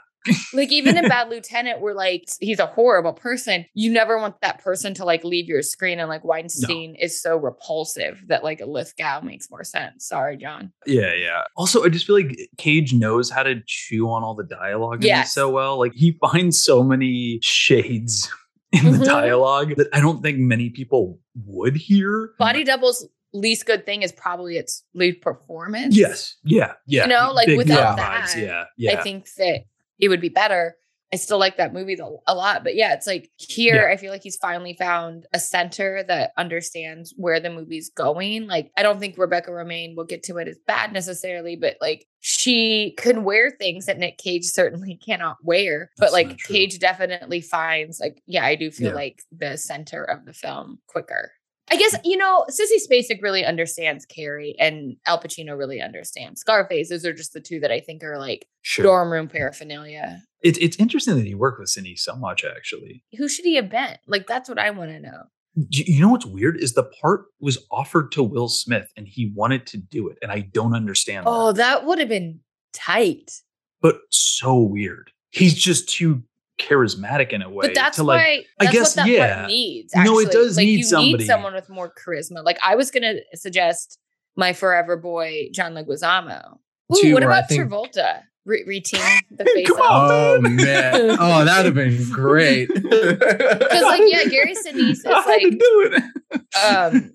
[0.52, 4.62] like even in bad lieutenant where like he's a horrible person you never want that
[4.62, 8.66] person to like leave your screen and like weinstein is so repulsive that like a
[8.66, 11.42] lithgow makes more sense sorry john yeah, yeah.
[11.56, 15.32] Also, I just feel like Cage knows how to chew on all the dialogue Yes.
[15.34, 15.78] so well.
[15.78, 18.30] Like he finds so many shades
[18.72, 19.04] in the Mhm.
[19.04, 22.30] dialogue that I don't think many people would hear.
[22.38, 26.36] body doubles least good thing is probably its lead performance Yes.
[26.44, 26.72] Yeah.
[26.86, 27.02] Yeah.
[27.02, 28.64] You know, like, Big without vibes, that, Yeah.
[28.78, 28.98] Yeah.
[28.98, 29.64] i think that
[29.98, 30.76] it would be better
[31.12, 34.24] I still like that movie a lot, but yeah, it's like here I feel like
[34.24, 38.48] he's finally found a center that understands where the movie's going.
[38.48, 42.06] Like I don't think Rebecca Romijn will get to it as bad necessarily, but like
[42.18, 45.90] she can wear things that Nick Cage certainly cannot wear.
[45.96, 46.38] But like.
[46.38, 48.94] Cage definitely finds like yeah, I do feel Yeah.
[48.94, 51.30] like the center of the film quicker.
[51.70, 56.90] I guess you know Sissy Spacek really understands Carrie, and Al Pacino really understands Scarface.
[56.90, 58.82] Those are just the two that I think are like Sure.
[58.84, 60.22] dorm room paraphernalia.
[60.42, 62.44] It's it's interesting that he worked with Cindy so much.
[62.44, 63.96] Actually, Who should he have been?
[64.06, 65.22] Like that's what I want to know.
[65.70, 69.32] you you know what's weird is the part was offered to Will Smith and he
[69.34, 71.24] wanted to do it, and I don't understand.
[71.26, 71.56] Oh, that.
[71.80, 72.40] that would have been
[72.72, 73.32] tight.
[73.80, 75.10] but so weird.
[75.30, 76.22] He's just too
[76.58, 77.68] charismatic in a way.
[77.68, 79.36] But that's to like, why I that's guess, what that yeah.
[79.36, 79.94] part needs.
[79.94, 81.12] No, it does like, need you somebody.
[81.18, 82.44] need someone with more charisma.
[82.44, 83.98] Like I was gonna suggest
[84.36, 86.58] my forever boy John Leguizamo.
[86.94, 88.22] Ooh, Two what about think- Travolta?
[88.44, 90.10] Re- reteam the face Come on.
[90.12, 91.16] Oh man.
[91.18, 92.68] Oh, that'd have been great.
[92.74, 96.64] Because like yeah, Gary Sinise is I like do it.
[96.64, 97.12] um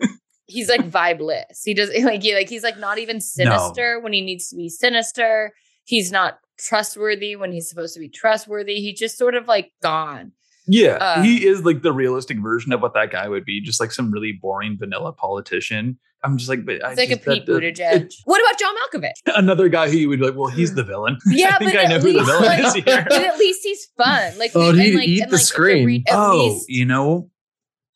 [0.48, 1.62] he's like vibeless.
[1.64, 4.68] He does like he like he's like not even sinister when he needs to be
[4.68, 5.54] sinister.
[5.86, 8.76] He's not trustworthy when he's supposed to be trustworthy.
[8.82, 10.32] He just sort of like gone.
[10.68, 13.80] Yeah, Uh, he is like the realistic version of what that guy would be, just
[13.80, 15.98] like some really boring vanilla politician.
[16.24, 18.02] I'm just like, but I It's like a just- that- Pete that- Buttigieg.
[18.04, 19.12] it- what about John Malkovich?
[19.36, 21.18] another guy who you would be like, well, he's the villain.
[21.28, 23.06] Yeah, I think but I know at who the least, villain like- is here.
[23.10, 24.38] But at least he's fun.
[24.38, 25.86] Like, Oh, he'd like, eat and, the like, screen.
[25.88, 27.32] re- oh, least you know,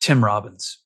[0.00, 0.78] Tim Robbins.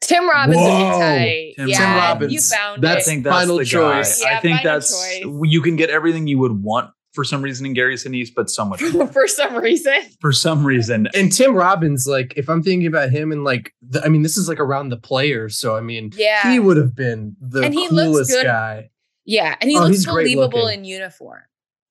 [0.00, 0.92] Tim Robbins would Whoa.
[0.92, 1.52] be tight.
[1.56, 2.32] Tim yeah, Robbins.
[2.32, 3.04] you found That's I it.
[3.14, 4.22] think that's Final the choice.
[4.22, 4.30] guy.
[4.30, 4.90] Yeah, I think that's
[5.22, 5.24] choice.
[5.44, 8.64] you can get everything you would want for some reason in Gary Sinise, but so
[8.64, 9.06] much more.
[9.08, 9.94] for some reason.
[10.20, 11.08] for some reason.
[11.14, 14.36] and Tim Robbins, like, if I'm thinking about him and like, the, I mean, this
[14.36, 16.52] is like around the players, so I mean, Yeah.
[16.52, 18.44] he would have been the And he looks coolest good.
[18.44, 18.90] guy.
[19.24, 21.42] yeah, and he Oh, looks believable in uniform.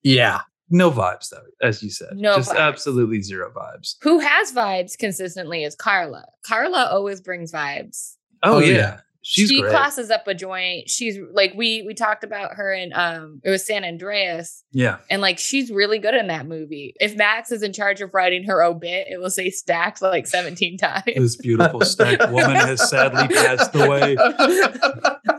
[0.02, 2.10] Yeah, No vibes though, as you said.
[2.14, 2.58] No Just vibes.
[2.60, 3.96] absolutely zero vibes.
[4.02, 6.26] Who has vibes consistently is Carla.
[6.46, 8.14] Carla always brings vibes.
[8.42, 8.76] Oh, Oh, yeah.
[8.76, 9.00] yeah.
[9.30, 9.70] She's she great.
[9.70, 10.88] classes up a joint.
[10.88, 14.96] She's like we we talked about her in um it was San Andreas yeah.
[15.10, 16.94] and like she's really good in that movie.
[16.98, 20.78] If Max is in charge of writing her obit, it will say stacked like 17
[20.78, 21.02] times.
[21.14, 24.16] This beautiful stacked woman has sadly passed away.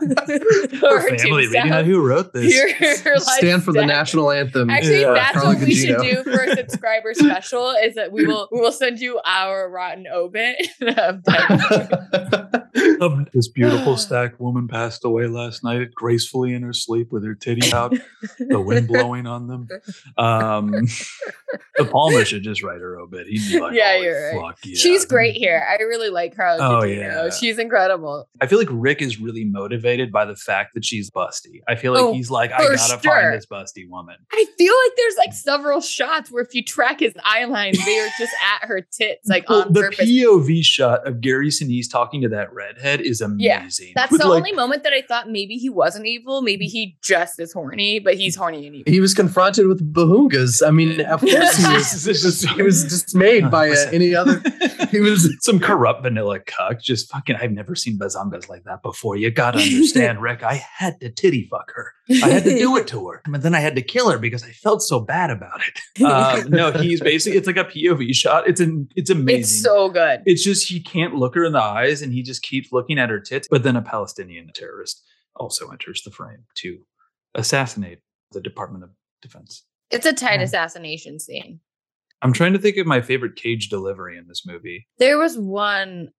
[0.00, 1.48] Her Her family.
[1.48, 1.68] We tombstone.
[1.68, 2.54] know who wrote this.
[2.54, 4.70] Your life Stand for the national anthem.
[4.70, 7.70] Actually, Yeah, that's Carla what we should do for a subscriber special.
[7.72, 10.56] Is that we will we will send you our rotten obit.
[13.00, 17.34] Um, this beautiful stacked woman passed away last night gracefully in her sleep with her
[17.34, 17.94] titty out,
[18.38, 19.68] the wind blowing on them.
[20.18, 20.70] Um,
[21.78, 23.26] De Palma should just write her obit.
[23.26, 24.40] He'd be like, Yeah, "Holy you're right.
[24.40, 25.66] fuck yeah." She's great here.
[25.66, 26.46] I really like her.
[26.60, 26.96] Oh, Gugino.
[26.98, 27.30] yeah.
[27.30, 28.28] she's incredible.
[28.42, 31.62] I feel like Rick is really motivated by the fact that she's busty.
[31.66, 32.98] I feel like Oh, he's like, I gotta sure.
[32.98, 34.16] find this busty woman.
[34.32, 37.98] I feel like there's like several shots where if you track his eye line, they
[37.98, 40.00] are just at her tits, like Well, on the purpose.
[40.08, 43.92] POV shot of Gary Sinise talking to that redhead is Yeah, amazing.
[43.94, 46.42] That's With, the like, only moment that I thought maybe he wasn't evil.
[46.42, 48.92] Maybe he just is horny, but he's horny and evil.
[48.92, 50.66] he was confronted with bahungas.
[50.66, 54.42] I mean, of course he was, This is- he was dismayed by uh, any other.
[54.90, 56.80] He was some corrupt vanilla cuck.
[56.82, 59.14] Just fucking, I've never seen bazongas like that before.
[59.16, 60.42] You gotta understand, Rick.
[60.42, 61.92] I had to titty fuck her.
[62.24, 64.42] I had to do it to her, but then I had to kill her because
[64.42, 66.02] I felt so bad about it.
[66.02, 68.48] Um, no, he's basically it's like a POV shot.
[68.48, 69.40] It's an it's amazing.
[69.42, 70.22] It's so good.
[70.26, 73.08] It's just he can't look her in the eyes, and he just keeps looking at
[73.08, 73.48] her tits.
[73.50, 75.02] But then a Palestinian terrorist
[75.36, 76.78] also enters the frame to
[77.34, 78.00] assassinate
[78.32, 78.90] the Department of
[79.22, 79.64] Defense.
[79.90, 80.44] It's a tight Yeah.
[80.46, 81.60] assassination scene.
[82.22, 84.86] I'm trying to think of my favorite cage delivery in this movie.
[84.98, 86.10] There was one.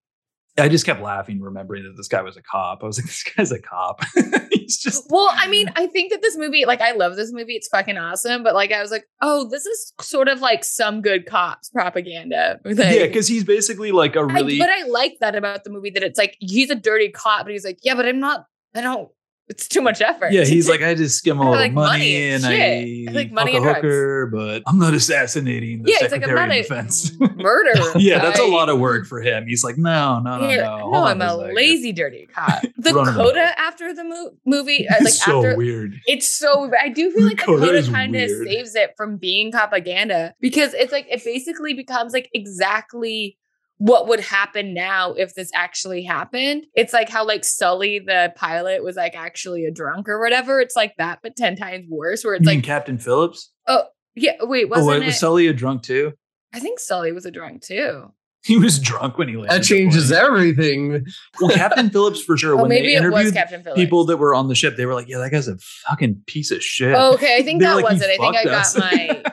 [0.57, 2.83] I just kept laughing, remembering that this guy was a cop.
[2.83, 4.01] I was like, this guy's a cop.
[4.51, 7.53] He's just Well, I mean, I think that this movie, like, I love this movie.
[7.53, 8.43] It's fucking awesome.
[8.43, 12.59] But like, I was like, oh, this is sort of like some good cops propaganda.
[12.65, 15.89] Like, yeah, because he's basically like a really but I like that about the movie
[15.91, 18.45] that it's like he's a dirty cop, but he's like, yeah, but I'm not.
[18.75, 19.09] I don't.
[19.51, 20.31] It's too much effort.
[20.31, 20.45] yeah.
[20.45, 23.61] He's like, I just skim all the money, money and and I, like money fuck
[23.61, 27.11] and a hooker, but I'm not assassinating the yeah, like Secretary not of Defense.
[27.21, 27.91] a murderer.
[27.97, 29.45] yeah, that's a lot of work for him.
[29.47, 30.77] He's like, no, no, no, Yeah, no.
[30.77, 31.55] no, Hold I'm a second.
[31.55, 32.63] lazy dirty cop.
[32.81, 35.93] The Run of the coda after the mo- movie, uh, like It's so after weird.
[36.07, 40.33] it's so I do feel like the coda kind of saves it from being propaganda
[40.39, 43.37] because it's like it basically becomes like exactly
[43.81, 46.67] what would happen now if this actually happened.
[46.75, 50.59] It's like how like Sully the pilot was like actually a drunk or whatever.
[50.61, 53.51] It's like that but 10 times worse where You it's mean like Captain Phillips?
[53.67, 55.05] Oh yeah, wait, Oh, wasn't wait, it?
[55.07, 56.13] was Sully a drunk too?
[56.53, 58.13] I think Sully was a drunk too.
[58.51, 59.61] He was drunk when he landed.
[59.61, 61.05] that changes everything.
[61.39, 62.53] Well, Captain Phillips for sure.
[62.55, 63.79] Oh, when maybe they it was interviewed Captain Phillips.
[63.79, 66.49] people that were on the ship, they were like, "Yeah, that guy's a fucking piece
[66.49, 68.09] of shit." Oh, okay, I think that like, was it.
[68.09, 69.23] I think I got us." my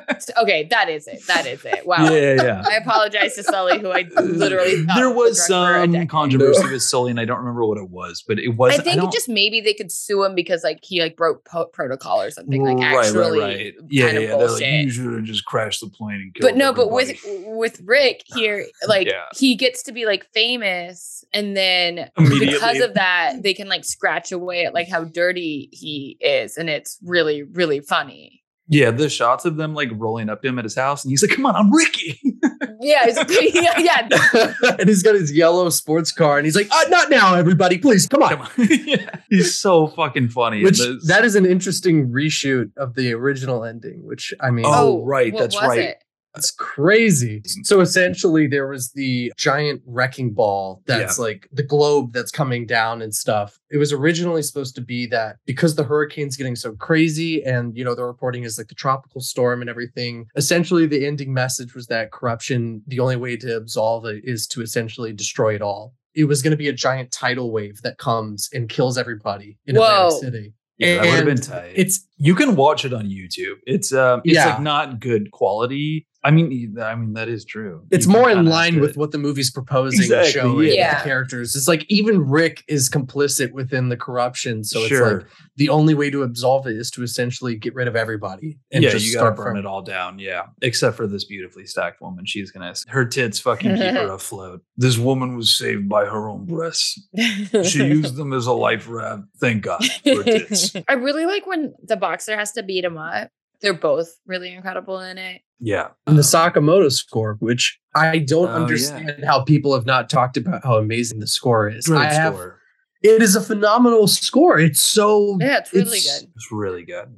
[0.43, 1.27] Okay, that is it.
[1.27, 1.87] That is it.
[1.87, 2.11] Wow.
[2.11, 2.63] Yeah, yeah.
[2.67, 6.71] I apologize to Sully, who I literally thought there was drunk for a some controversy
[6.71, 8.79] with Sully, and I don't remember what it was, but it was.
[8.79, 11.45] I think don't- it just maybe they could sue him because like he like broke
[11.45, 13.75] po- protocol or something like right, actually right, right.
[13.89, 14.37] Yeah, kind of yeah.
[14.37, 16.53] They're like, you should have just crashed the plane and killed.
[16.53, 19.25] but no, but with everybody." with Rick here, like Yeah.
[19.37, 24.33] he gets to be like famous, and then because of that, they can like scratch
[24.33, 28.43] away at like how dirty he is, and it's really really funny.
[28.69, 31.23] yeah, the shots of them like rolling up to him at his house, and he's
[31.23, 32.21] like, "Come on, I'm Ricky."
[32.81, 34.77] Yeah, it's, yeah, yeah.
[34.79, 37.77] and he's got his yellow sports car, and he's like, uh, "Not now, everybody!
[37.77, 38.49] Please, come on." Come on.
[38.71, 39.17] yeah.
[39.29, 40.63] He's so fucking funny.
[40.63, 44.05] Which that is an interesting reshoot of the original ending.
[44.07, 45.79] Which I mean, Oh, right, what that's was right.
[45.81, 46.05] it?
[46.39, 47.43] That's crazy.
[47.65, 53.03] So essentially, there was the giant wrecking ball that's like the globe that's coming down
[53.03, 53.59] and stuff.
[53.71, 57.85] It was originally supposed to be that because the hurricane's getting so crazy and, you
[57.85, 60.27] know, the reporting is like the tropical storm and everything.
[60.37, 64.63] Essentially, the ending message was that corruption, the only way to absolve it is to
[64.63, 65.95] essentially destroy it all.
[66.15, 69.75] It was going to be a giant tidal wave that comes and kills everybody in
[69.75, 70.07] Whoa.
[70.07, 70.55] Atlantic City.
[70.79, 71.73] Yeah, that would have been tight.
[71.75, 73.55] It's you can watch it on YouTube.
[73.67, 74.47] It's um, it's Yeah.
[74.51, 76.07] like not good quality.
[76.25, 77.85] I mean, I mean that is true.
[77.93, 80.99] it's You more in line with what the movie's proposing Exactly, and showing yeah.
[80.99, 81.55] the characters.
[81.55, 84.65] It's like even Rick is complicit within the corruption.
[84.65, 85.27] So it's like
[85.57, 88.91] the only way to absolve it is to essentially get rid of everybody and yeah,
[88.91, 90.19] just you gotta start burn from it all down.
[90.19, 92.27] Yeah, except for this beautifully stacked woman.
[92.27, 94.63] She's gonna her tits fucking keep her afloat.
[94.77, 97.01] This woman was saved by her own breasts.
[97.65, 99.23] She used them as a life raft.
[99.41, 100.75] Thank God for tits.
[100.89, 103.31] I really like when the boxer has to beat him up.
[103.61, 105.43] They're both really incredible in it.
[105.61, 108.63] Yeah, And the um, Sakamoto score, which I don't Oh, yeah.
[108.63, 111.87] understand how people have not talked about how amazing the score is.
[111.89, 112.61] great I have score.
[113.03, 114.61] it is a phenomenal score.
[114.61, 116.31] It's so Yeah, it's really It's- good.
[116.37, 117.09] It's really good.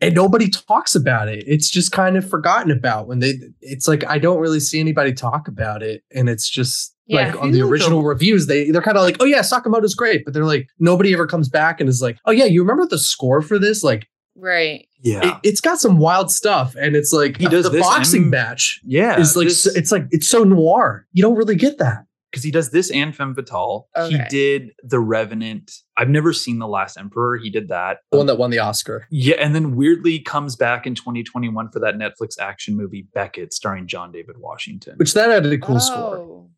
[0.00, 1.42] and nobody talks about it.
[1.48, 5.12] It's just kind of forgotten about when they it's like I don't really see anybody
[5.12, 7.32] talk about it and it's just Yeah.
[7.32, 10.34] Like on the original reviews, they they're kind of like, oh yeah, Sakamoto's great, but
[10.34, 13.42] they're like nobody ever comes back and is like, oh yeah, you remember the score
[13.42, 13.82] for this?
[13.82, 14.06] Like
[14.38, 14.86] right.
[15.02, 15.38] Yeah.
[15.42, 18.30] it, has got some wild stuff, and it's like He does the this boxing and-
[18.30, 19.18] match yeah.
[19.20, 21.06] is like this- so- it's like it's so noir.
[21.12, 22.04] You don't really get that.
[22.30, 23.88] because he does this and Femme Fatale.
[24.08, 25.72] He did The Revenant.
[25.96, 27.38] I've never seen The Last Emperor.
[27.38, 28.00] He did that.
[28.12, 29.06] The one that won the Oscar.
[29.10, 33.86] Yeah, and then weirdly comes back in 2021 for that Netflix action movie Beckett, starring
[33.86, 34.96] John David Washington.
[34.98, 36.16] Which that had a cool score.
[36.18, 36.50] Oh.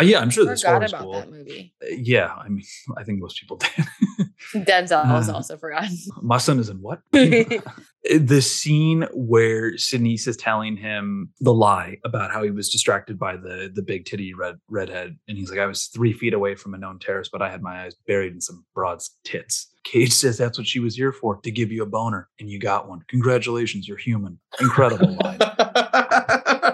[0.00, 1.12] Uh, yeah, I'm sure forgot about cool.
[1.12, 1.74] that movie.
[1.82, 2.64] Uh, Yeah, I mean,
[2.96, 4.66] I think most people did.
[4.66, 5.96] Denzel was Uh, also forgotten.
[6.22, 7.00] My son is in what?
[7.12, 13.36] the scene where Sinise is telling him the lie about how he was distracted by
[13.36, 16.74] the the big titty red redhead, and he's like, "I was three feet away from
[16.74, 20.38] a known terrorist, but I had my eyes buried in some broad's tits." Cage says
[20.38, 23.00] that's what she was here for, to give you a boner, and you got one.
[23.08, 24.38] Congratulations, you're human.
[24.60, 25.38] Incredible line.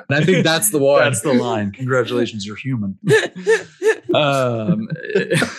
[0.09, 1.03] and I think that's the one.
[1.03, 1.73] That's the line.
[1.73, 2.99] Congratulations, you're human.
[4.15, 4.89] Um,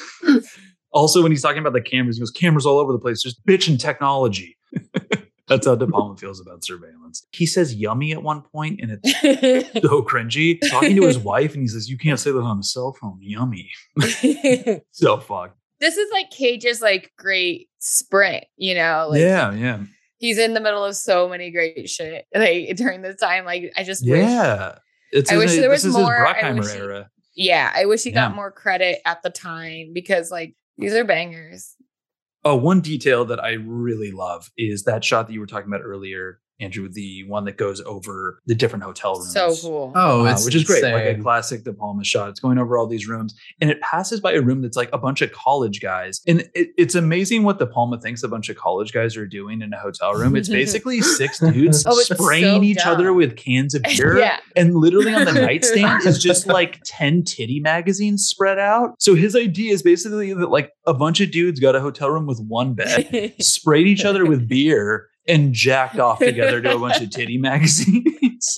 [0.91, 3.21] also, when he's talking about the cameras, he goes, "Cameras all over the place.
[3.21, 4.57] Just bitching technology."
[5.47, 7.25] That's how De Palma feels about surveillance.
[7.31, 10.59] He says "yummy" at one point, and it's so cringy.
[10.69, 13.17] Talking to his wife, and he says, "You can't say that on a cell phone."
[13.21, 13.69] Yummy.
[14.91, 15.57] So fucked.
[15.79, 19.07] this is like Cage's like great sprint, you know?
[19.09, 19.79] Like yeah, yeah,
[20.19, 23.45] he's in the middle of so many great shit like during this time.
[23.45, 24.77] Like I just wish yeah.
[25.11, 26.27] It's I wish there was more.
[26.27, 27.03] I wish he-
[27.47, 28.27] Yeah, I wish he Yeah.
[28.27, 31.75] got more credit at the time because like these are bangers.
[32.45, 35.81] Oh, one detail that I really love is that shot that you were talking about
[35.83, 39.33] earlier, Andrew, the one that goes over the different hotel rooms.
[39.33, 39.91] So cool.
[39.95, 41.23] Oh, Uh, it's which is great, like a insane.
[41.23, 42.29] classic De Palma shot.
[42.29, 44.97] It's going over all these rooms, and it passes by a room that's like a
[44.97, 48.57] bunch of college guys, and it, it's amazing what De Palma thinks a bunch of
[48.57, 50.35] college guys are doing in a hotel room.
[50.35, 54.37] It's basically six dudes Oh, spraying so each other with cans of beer, Yeah.
[54.55, 58.95] and literally on the nightstand is just like ten titty magazines spread out.
[58.99, 62.25] So his idea is basically that like a bunch of dudes got a hotel room
[62.25, 67.01] with one bed, sprayed each other with beer and jacked off together to a bunch
[67.01, 68.57] of titty magazines.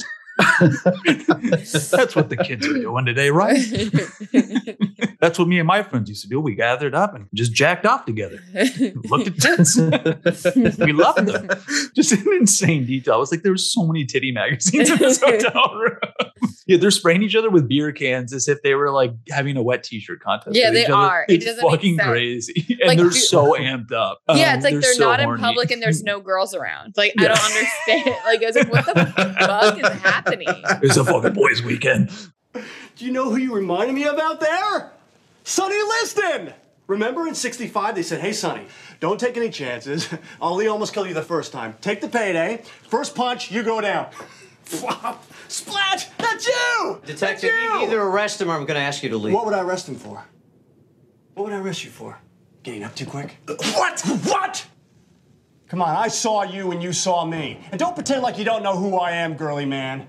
[0.60, 3.60] That's what the kids are doing today, right?
[5.20, 6.40] That's what me and my friends used to do.
[6.40, 8.40] We gathered up and just jacked off together.
[9.06, 9.78] Looked at tits.
[10.80, 11.48] we loved them.
[11.96, 13.16] Just an insane detail.
[13.16, 16.31] I was like, there were so many titty magazines in this hotel room.
[16.68, 19.64] yeah, they're spraying each other with beer cans as if they were like having a
[19.64, 20.56] wet t-shirt contest.
[20.56, 20.94] Yeah, they other.
[20.96, 21.26] are.
[21.28, 22.66] It's doesn't fucking crazy.
[22.82, 24.20] And Like, they're do- so amped up.
[24.30, 26.94] yeah, Um, it's like they're, so not in public and there's no girls around.
[26.98, 28.16] Like I don't understand.
[28.26, 29.06] Like I was like, what the
[29.38, 30.48] fuck is happening?
[30.82, 32.10] It's a fucking boys' weekend.
[32.54, 34.92] Do you know who you reminded me of out there?
[35.44, 36.54] Sonny Liston!
[36.88, 38.66] Remember in 65 they said, hey Sonny,
[39.00, 40.10] don't take any chances.
[40.42, 41.76] Ali almost killed you the first time.
[41.82, 42.64] Take the payday.
[42.90, 44.08] First punch, you go down.
[44.64, 45.26] Flop.
[45.48, 46.08] Splash!
[46.18, 47.02] That's you!
[47.06, 47.80] Detective, That's you!
[47.80, 49.34] you either arrest him or I'm going to ask you to leave.
[49.34, 50.24] What would I arrest him for?
[51.34, 52.18] What would I arrest you for?
[52.64, 53.38] Getting up too quick?
[53.48, 54.02] What?
[54.26, 54.66] What?
[55.68, 57.60] Come on, I saw you and you saw me.
[57.72, 60.08] And don't pretend like you don't know who I am, girly man.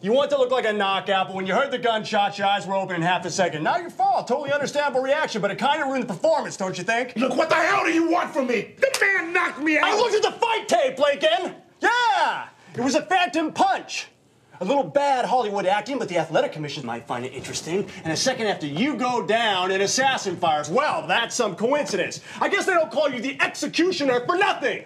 [0.00, 2.66] You want to look like a knockout, but when you heard the gunshot, your eyes
[2.66, 3.62] were open in half a second.
[3.62, 4.26] Not your fault.
[4.26, 7.14] Totally understandable reaction, but it kind of ruined the performance, don't you think?
[7.16, 8.74] Look, what the hell do you want from me?
[8.78, 9.84] The man knocked me out.
[9.84, 11.54] I looked at the fight tape, Lincoln.
[11.80, 14.08] Yeah, it was a phantom punch.
[14.60, 17.88] A little bad Hollywood acting, but the athletic commission might find it interesting.
[18.04, 20.70] And a second after you go down, an assassin fires.
[20.70, 22.20] Well, that's some coincidence.
[22.40, 24.84] I guess they don't call you the executioner for nothing.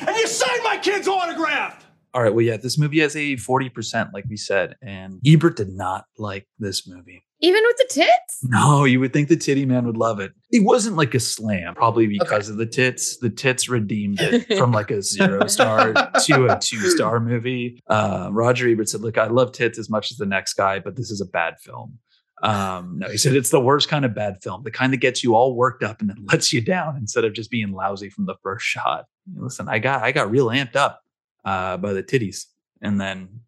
[0.00, 1.86] And you signed my kid's autograph.
[2.14, 2.32] All right.
[2.32, 6.48] Well, yeah, this movie has a 40%, like we said, and Ebert did not like
[6.58, 7.22] this movie.
[7.40, 8.38] Even with the tits?
[8.42, 10.32] No, you would think the titty man would love it.
[10.50, 13.18] It wasn't like a slam, probably because of the tits.
[13.18, 17.80] The tits redeemed it from like a zero star to a two star movie.
[17.86, 20.96] Uh, Roger Ebert said, Look, I love tits as much as the next guy, but
[20.96, 21.98] this is a bad film.
[22.42, 25.24] Um, no, he said it's the worst kind of bad film, the kind that gets
[25.24, 28.26] you all worked up and then lets you down instead of just being lousy from
[28.26, 29.06] the first shot.
[29.36, 31.02] Listen, I got I got real amped up
[31.44, 32.46] uh, by the titties,
[32.80, 33.40] and then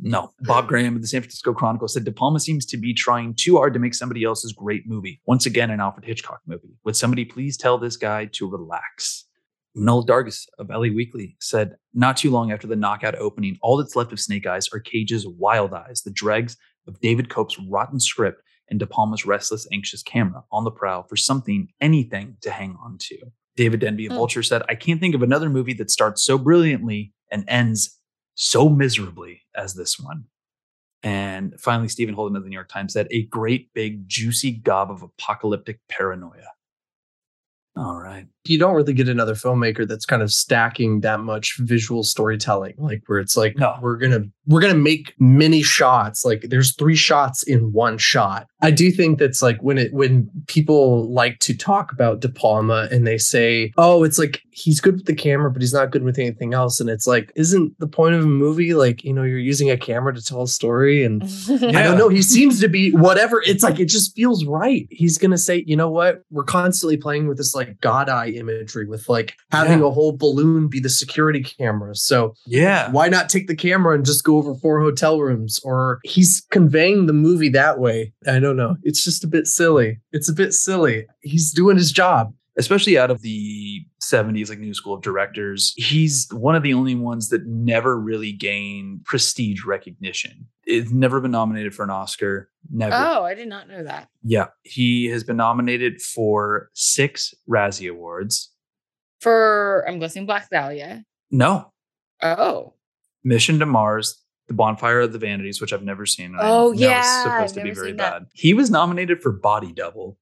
[0.00, 0.32] no.
[0.42, 3.56] Bob Graham of the San Francisco Chronicle said De Palma seems to be trying too
[3.56, 5.20] hard to make somebody else's great movie.
[5.26, 6.76] Once again, an Alfred Hitchcock movie.
[6.84, 9.24] Would somebody please tell this guy to relax?
[9.76, 13.94] Manohla Dargis of LA Weekly said, not too long after the knockout opening, all that's
[13.96, 16.56] left of Snake Eyes are Cage's wild eyes, the dregs
[16.86, 21.16] of David Koepp's rotten script, and De Palma's restless, anxious camera on the prowl for
[21.16, 23.16] something, anything to hang on to.
[23.56, 24.18] David Denby of Hmm.
[24.18, 27.97] Vulture said, I can't think of another movie that starts so brilliantly and ends
[28.40, 30.24] so miserably as this one.
[31.02, 34.90] And finally, Stephen Holden of the New York Times said, a great big juicy gob
[34.92, 36.52] of apocalyptic paranoia.
[37.76, 38.26] All right.
[38.44, 43.02] You don't really get another filmmaker that's kind of stacking that much visual storytelling, like
[43.06, 43.76] where it's like No.
[43.80, 46.24] we're gonna we're gonna make many shots.
[46.24, 50.28] Like there's three shots in one shot I do think that's like when it when
[50.48, 54.94] people like to talk about De Palma and they say, "Oh, it's like he's good
[54.96, 57.86] with the camera, but he's not good with anything else." And it's like, isn't the
[57.86, 61.04] point of a movie like you know you're using a camera to tell a story?
[61.04, 62.08] And I don't know.
[62.08, 63.42] He seems to be whatever.
[63.46, 64.86] It's like it just feels right.
[64.90, 66.22] He's gonna say, you know what?
[66.30, 69.86] We're constantly playing with this like God eye imagery with like having Yeah.
[69.86, 71.94] a whole balloon be the security camera.
[71.94, 72.90] So Yeah.
[72.90, 75.60] why not take the camera and just go over four hotel rooms?
[75.62, 78.12] Or he's conveying the movie that way.
[78.26, 78.76] I don't know.
[78.82, 80.00] It's just a bit silly.
[80.12, 81.06] It's a bit silly.
[81.20, 82.32] He's doing his job.
[82.58, 86.94] especially out of the 70s like new school of directors he's one of the only
[86.96, 92.94] ones that never really gained prestige recognition it's never been nominated for an oscar never
[92.96, 94.08] Oh, I did not know that.
[94.24, 98.50] yeah he has been nominated for six razzie awards
[99.20, 101.04] For I'm guessing Black Dahlia.
[101.30, 101.72] no
[102.22, 102.74] Oh.
[103.22, 104.16] mission to mars
[104.48, 107.64] the bonfire of the vanities which i've never seen Oh, know it's yeah, supposed I've
[107.64, 110.18] to be very bad he was nominated for body double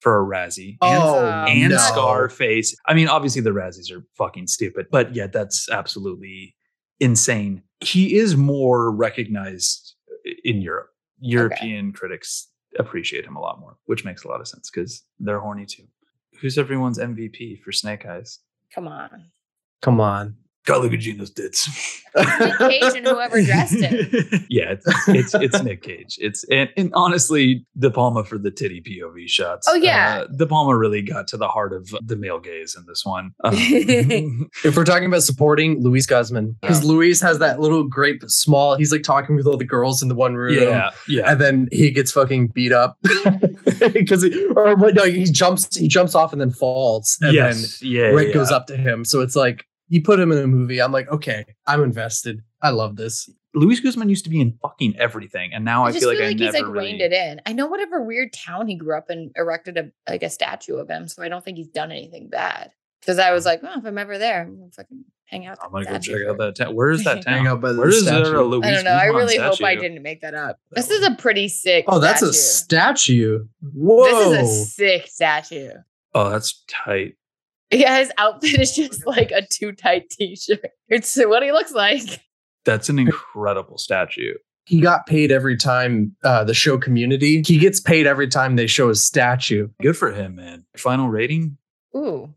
[0.00, 1.76] for a razzie and Oh, and no.
[1.78, 2.76] Scarface.
[2.86, 6.54] I mean, obviously the Razzies are fucking stupid, but yeah, that's absolutely
[7.00, 7.64] insane.
[7.80, 9.96] He is more recognized
[10.44, 10.90] in Europe.
[11.18, 15.40] European critics appreciate him a lot more, which makes a lot of sense because they're
[15.40, 15.82] horny too.
[16.40, 18.38] Who's everyone's MVP for Snake Eyes?
[18.72, 19.24] Come on.
[19.82, 20.36] Come on.
[20.68, 22.04] God, look at Gugino's tits.
[22.14, 24.46] Nick Cage and whoever dressed him.
[24.50, 26.18] yeah, it's, it's it's Nick Cage.
[26.20, 29.66] It's and, and honestly, De Palma for the titty POV shots.
[29.66, 30.24] Oh, yeah.
[30.24, 33.32] uh, De Palma really got to the heart of the male gaze in this one.
[33.44, 33.54] Um,
[34.64, 38.92] If we're talking about supporting Luis Guzman, because Luis has that little great small, he's
[38.92, 40.52] like talking with all the girls in the one room.
[40.52, 41.30] yeah, yeah.
[41.30, 42.98] And then he gets fucking beat up
[43.94, 47.16] because he, or what, no, he jumps, he jumps off and then falls.
[47.22, 48.08] And yes, yeah.
[48.08, 48.34] then Rick yeah.
[48.34, 49.06] goes up to him.
[49.06, 50.80] So it's like, you put him in a movie.
[50.80, 52.42] I'm like, okay, I'm invested.
[52.62, 53.28] I love this.
[53.54, 56.20] Luis Guzman used to be in fucking everything, and now I, I just feel feel
[56.20, 56.86] like, like, I he's never like really.
[56.88, 57.40] reined it in.
[57.46, 60.88] I know whatever weird town he grew up in erected a like a statue of
[60.88, 62.72] him, so I don't think he's done anything bad.
[63.00, 65.58] Because I was like, oh, if I'm ever there, I'm gonna fucking hang out.
[65.62, 66.74] I'm gonna go check out that town.
[66.74, 67.34] Where is that town?
[67.34, 68.38] Hang out by the Where is there statue.
[68.38, 68.92] a Luis I don't know.
[68.92, 70.58] I Guzman really hope I didn't make that up.
[70.72, 71.84] This is a pretty sick.
[71.88, 73.38] Oh, that's a statue.
[73.38, 73.46] statue.
[73.62, 74.30] Whoa.
[74.30, 75.70] This is a sick statue.
[76.14, 77.14] Oh, that's tight.
[77.70, 80.60] Yeah, his outfit is just like a too tight t-shirt.
[80.88, 82.20] It's what he looks like.
[82.64, 84.34] That's an incredible statue.
[84.66, 87.42] he got paid every time uh, the show community.
[87.46, 89.68] He gets paid every time they show his statue.
[89.80, 90.64] Good for him, man.
[90.76, 91.56] Final rating?
[91.96, 92.34] Ooh,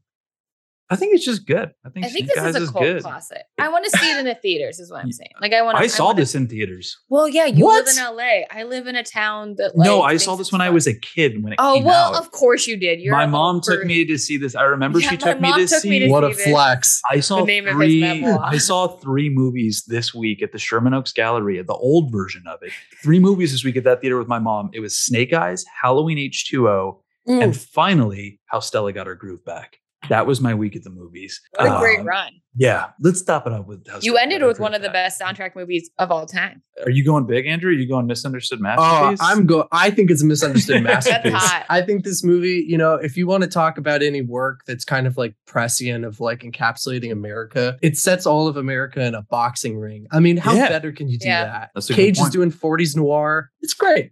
[0.92, 1.72] I think it's just good.
[1.86, 3.02] I think, I think this is a cult good.
[3.02, 3.44] classic.
[3.58, 4.78] I want to see it in the theaters.
[4.80, 5.30] Is what I'm saying.
[5.40, 5.78] Like I want.
[5.78, 6.98] To, I saw wanna, this in theaters.
[7.08, 7.86] Well, yeah, you What?
[7.86, 8.42] live in LA.
[8.52, 9.76] I live in a town that.
[9.78, 11.72] Like, no, I saw this it's when I was a kid when it came out.
[11.72, 12.22] Oh came well, out.
[12.22, 13.00] of course you did.
[13.00, 14.54] You're my mom little took me to see this.
[14.54, 16.00] I remember Yeah, she my took me to took me see.
[16.00, 16.48] to What a see this.
[16.52, 17.02] flex.
[17.10, 18.26] I saw name of his three.
[18.26, 22.60] I saw three movies this week at the Sherman Oaks Galleria, the old version of
[22.64, 22.74] it.
[23.02, 24.70] Three movies this week at that theater with my mom.
[24.74, 29.14] It was Snake Eyes, Halloween H two O, Mm, and finally How Stella Got Her
[29.14, 29.78] Groove Back.
[30.10, 31.40] That was my week at the movies.
[31.58, 32.32] what a great Um, run!
[32.56, 33.88] Yeah, let's stop it up with.
[33.88, 35.06] How You ended with one Groove of the Back.
[35.18, 36.62] best soundtrack movies of all time.
[36.84, 37.70] Are you going big, Andrew?
[37.70, 39.20] Are you going misunderstood Oh, masterpiece?
[39.22, 39.68] I'm go.
[39.72, 41.34] I think it's a misunderstood masterpiece.
[41.34, 41.66] hot.
[41.70, 44.84] I think this movie, you know, if you want to talk about any work that's
[44.84, 49.22] kind of like prescient of like encapsulating America, it sets all of America in a
[49.22, 50.08] boxing ring.
[50.12, 50.68] I mean, how Yeah.
[50.68, 51.46] better can you do Yeah.
[51.46, 51.70] that?
[51.76, 53.52] That's a good Cage is doing 40s noir.
[53.62, 54.12] It's great.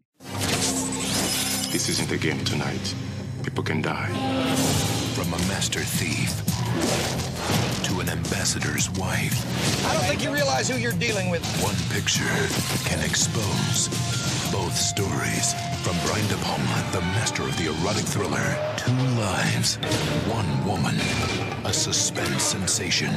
[1.71, 2.93] This isn't a game tonight.
[3.43, 4.09] People can die.
[5.29, 6.33] From a master thief
[7.83, 9.37] to an ambassador's wife,
[9.85, 11.45] I don't think you realize who you're dealing with.
[11.61, 12.25] one picture
[12.89, 13.89] can expose
[14.51, 15.53] both stories.
[15.83, 19.75] From Brian De Palma, the master of the erotic thriller, two lives,
[20.25, 20.95] one woman,
[21.63, 23.13] a suspense sensation.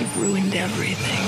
[0.00, 1.20] You've ruined everything.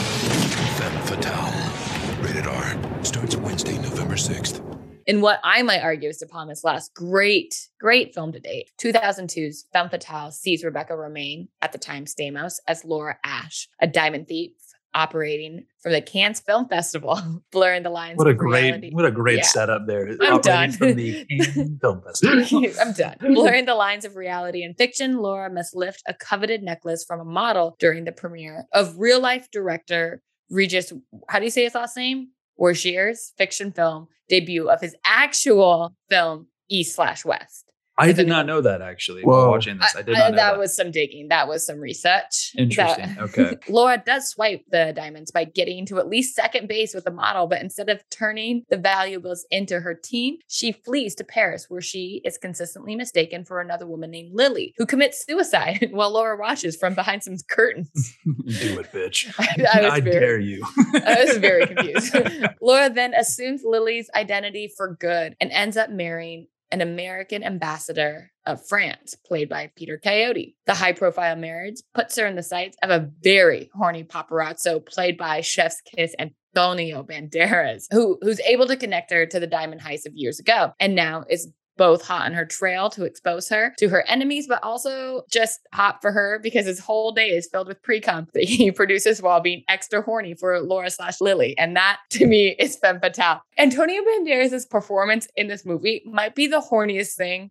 [0.80, 2.24] Femme Fatale.
[2.24, 3.04] Rated R.
[3.04, 4.65] Starts Wednesday, November 6th.
[5.06, 8.70] In what I might argue is De Palma's last great, great film to date.
[8.80, 14.26] 2002's Femme Fatale sees Rebecca Romijn, at the time Stamos, as Laura Ash, a diamond
[14.26, 14.50] thief
[14.94, 17.20] operating from the Cannes Film Festival,
[17.52, 18.16] blurring the lines.
[18.18, 18.90] What a of great, reality.
[18.92, 19.42] what a great Yeah.
[19.44, 20.08] setup there.
[20.22, 20.72] I'm Operating done.
[20.72, 22.64] From the Cannes Film Festival.
[22.80, 23.16] I'm done.
[23.20, 27.24] Blurring the lines of reality and fiction, Laura must lift a coveted necklace from a
[27.24, 30.92] model during the premiere of real life director Regis,
[31.28, 32.28] how do you say his last name?
[32.58, 37.65] Wargnier's fiction film debut of his actual film, East slash West.
[37.98, 39.22] I did not know that actually.
[39.22, 39.44] Whoa.
[39.44, 40.58] While watching this, I, did not know that, that.
[40.58, 41.28] was some digging.
[41.28, 42.52] That was some research.
[42.56, 43.14] Interesting.
[43.14, 43.56] That- Okay.
[43.68, 47.46] Laura does swipe the diamonds by getting to at least second base with the model,
[47.46, 52.20] but instead of turning the valuables into her team, she flees to Paris, where she
[52.24, 56.94] is consistently mistaken for another woman named Lily, who commits suicide while Laura watches from
[56.94, 58.16] behind some curtains.
[58.24, 59.32] Do it, bitch.
[59.38, 60.64] I, I was very, dare you.
[60.94, 62.14] I was very confused.
[62.60, 68.66] Laura then assumes Lily's identity for good and ends up marrying an American ambassador of
[68.66, 70.56] France, played by Peter Coyote.
[70.66, 75.16] The high profile marriage puts her in the sights of a very horny paparazzo, played
[75.16, 80.06] by Chef's Kiss Antonio Banderas, who, who's able to connect her to the diamond heist
[80.06, 83.88] of years ago and now is both hot on her trail to expose her to
[83.88, 87.82] her enemies, but also just hot for her because his whole day is filled with
[87.82, 91.56] pre-cum that he produces while being extra horny for Laura slash Lily.
[91.58, 93.42] And that to me is femme fatale.
[93.58, 97.50] Antonio Banderas' performance in this movie might be the horniest thing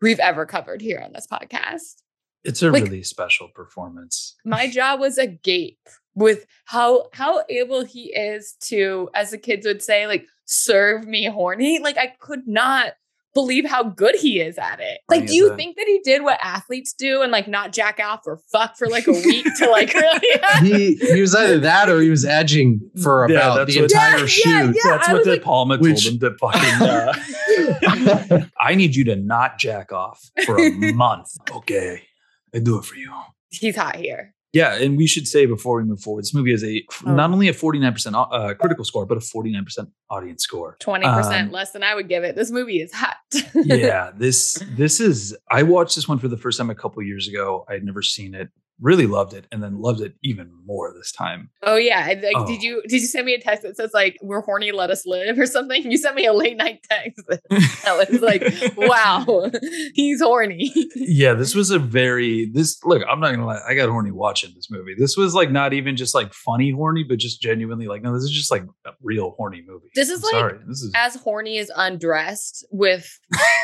[0.00, 1.96] we've ever covered here on this podcast.
[2.44, 4.36] It's a Like- really special performance.
[4.44, 5.78] My jaw was agape
[6.14, 11.24] with how how able he is to, as the kids would say, like serve me
[11.26, 11.78] horny.
[11.80, 12.92] Like I could not
[13.36, 14.98] believe how good he is at it.
[15.08, 17.72] Like, do you is a- think that he did what athletes do and like not
[17.72, 20.28] jack off or fuck for like a week to like really?
[20.62, 24.26] he he was either that or he was edging for about that's the entire Yeah,
[24.26, 24.50] shoot.
[24.50, 24.72] yeah, yeah.
[24.96, 26.88] That's I what was De like- Palma Which- told him to fucking.
[26.88, 31.28] Uh, I need you to not jack off for a month.
[31.50, 32.02] Okay,
[32.54, 33.12] I do it for you.
[33.50, 34.34] He's hot here.
[34.60, 37.14] Yeah, and we should say before we move forward, this movie has a Oh.
[37.14, 40.42] not only a forty nine percent uh, critical score, but a forty nine percent audience
[40.48, 40.76] score.
[40.80, 41.04] 20%
[41.46, 42.36] Um, less than I would give it.
[42.36, 43.16] This movie is hot.
[43.54, 45.36] yeah, this this is.
[45.50, 47.64] I watched this one for the first time a couple years ago.
[47.68, 48.48] I had never seen it.
[48.80, 51.48] Really loved it, and then loved it even more this time.
[51.62, 52.06] Oh yeah.
[52.06, 52.46] Like, Oh.
[52.46, 55.06] did you did you send me a text that says like we're horny, let us
[55.06, 55.90] live or something?
[55.90, 59.50] You sent me a late night text that was like, wow,
[59.94, 60.70] he's horny.
[60.94, 63.02] yeah, this was a very this look.
[63.08, 64.94] I'm not gonna lie, I got horny watching this movie.
[64.98, 68.24] This was like not even just like funny horny, but just genuinely like no, this
[68.24, 69.86] is just like a real horny movie.
[69.94, 70.58] This is I'm like sorry.
[70.68, 73.08] This is as horny as undressed with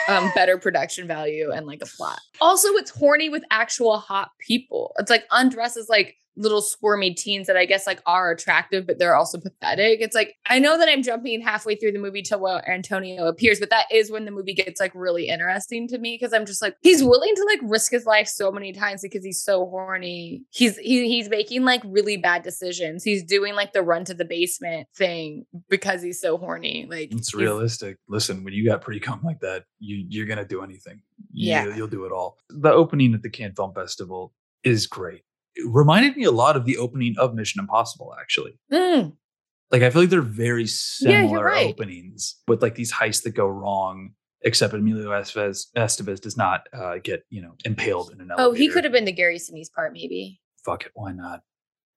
[0.09, 2.19] um better production value and like a plot.
[2.41, 4.95] Also, it's horny with actual hot people.
[5.03, 9.15] It's like undresses like little squirmy teens that I guess like are attractive, but they're
[9.15, 10.01] also pathetic.
[10.01, 13.61] It's like I know that I'm jumping halfway through the movie to where Antonio appears,
[13.61, 16.63] but that is when the movie gets like really interesting to me because I'm just
[16.63, 20.43] like he's willing to like risk his life so many times because he's so horny.
[20.51, 23.05] He's he, he's making like really bad decisions.
[23.05, 26.87] He's doing like the run to the basement thing because he's so horny.
[26.89, 27.99] Like it's realistic.
[28.09, 31.03] Listen, when you got pre cum like that, you you're gonna do anything.
[31.31, 31.77] You, Yeah.
[31.77, 32.39] you'll do it all.
[32.49, 34.33] The opening at the Cannes Film Festival
[34.65, 35.23] is great.
[35.55, 38.59] It reminded me a lot of the opening of Mission Impossible, actually.
[38.73, 39.13] Mm.
[39.71, 41.67] Like I feel like they're very Yeah, similar right.
[41.67, 44.13] openings with like these heists that go wrong.
[44.45, 48.49] Except Emilio Estevez, Estevez does not uh, get you know impaled in an elevator.
[48.51, 50.41] Oh, he could have been the Gary Sinise part, maybe.
[50.65, 51.43] Fuck it, why not?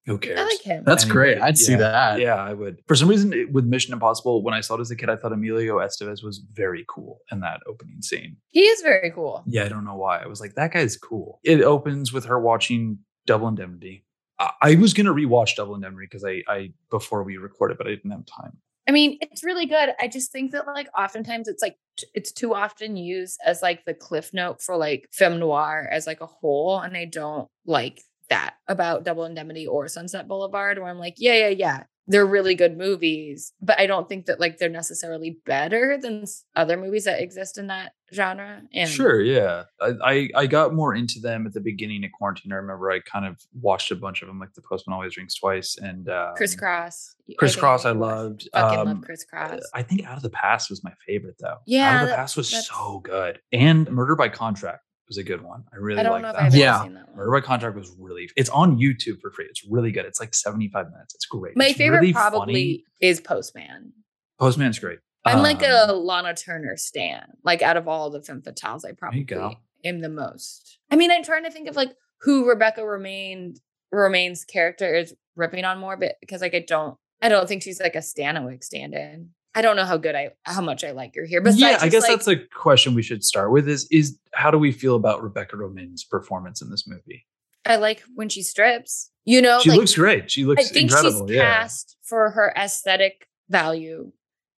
[0.05, 0.39] Who cares?
[0.39, 0.83] I like him.
[0.85, 1.31] That's great.
[1.33, 2.19] Anyway, I'd see that.
[2.19, 2.79] Yeah, I would.
[2.87, 5.15] For some reason, it- with Mission Impossible, when I saw it as a kid, I
[5.15, 8.37] thought Emilio Estevez was very cool in that opening scene.
[8.49, 9.43] He is very cool.
[9.47, 10.19] Yeah, I don't know why.
[10.19, 11.39] I was like, that guy's cool.
[11.43, 14.05] It opens with her watching Double Indemnity.
[14.39, 17.91] I, I was gonna rewatch Double Indemnity because I, I before we recorded, but I
[17.91, 18.57] didn't have time.
[18.87, 19.89] I mean, it's really good.
[19.99, 23.83] I just think that like oftentimes it's like t- it's too often used as like
[23.85, 28.03] the cliff note for like film noir as like a whole, and I don't like
[28.29, 32.53] that about Double Indemnity or Sunset Boulevard, where I'm like, yeah, yeah, yeah, they're really
[32.55, 37.19] good movies, but I don't think that like they're necessarily better than other movies that
[37.21, 38.61] exist in that genre.
[38.73, 39.63] And Sure, yeah.
[39.81, 42.51] I, I I got more into them at the beginning of quarantine.
[42.51, 45.33] I remember I kind of watched a bunch of them, like The Postman Always Drinks
[45.35, 48.47] Twice and um, Criss Cross, Criss think Cross I loved.
[48.53, 49.61] Fucking Um, love Criss Cross.
[49.73, 51.57] I think Out of the Past was my favorite though.
[51.65, 53.39] Yeah, Out of the that- Past was so good.
[53.51, 55.63] And Murder by Contract was a good one.
[55.73, 56.39] I really like that.
[56.39, 56.79] I've Yeah.
[56.79, 57.05] that one.
[57.15, 59.45] Murder by Contract was really it's on YouTube for free.
[59.49, 60.05] It's really good.
[60.05, 61.13] It's like 75 minutes.
[61.15, 61.55] It's great.
[61.55, 62.83] My It's favorite really probably funny.
[63.01, 63.93] is Postman.
[64.39, 64.99] Postman's great.
[65.25, 67.23] I'm like a Um, Lana Turner stan.
[67.43, 69.55] Like out of all the femme fatales, I probably go.
[69.83, 70.79] am the most.
[70.91, 73.59] I mean, I'm trying to think of like who Rebecca remained
[73.93, 77.79] Romijn's character is ripping on more, but because like I don't, I don't think she's
[77.79, 79.29] like a Stanwyck stand-in.
[79.55, 81.41] I don't know how good I, how much I like her here.
[81.41, 84.57] But yeah, I guess that's a question we should start with is is how do
[84.59, 87.25] we feel about Rebecca Romijn's performance in this movie?
[87.65, 89.11] I like when she strips.
[89.23, 90.29] You know, she like, looks great.
[90.29, 91.27] She looks I think incredible.
[91.27, 91.59] she's yeah.
[91.61, 94.11] cast for her aesthetic value,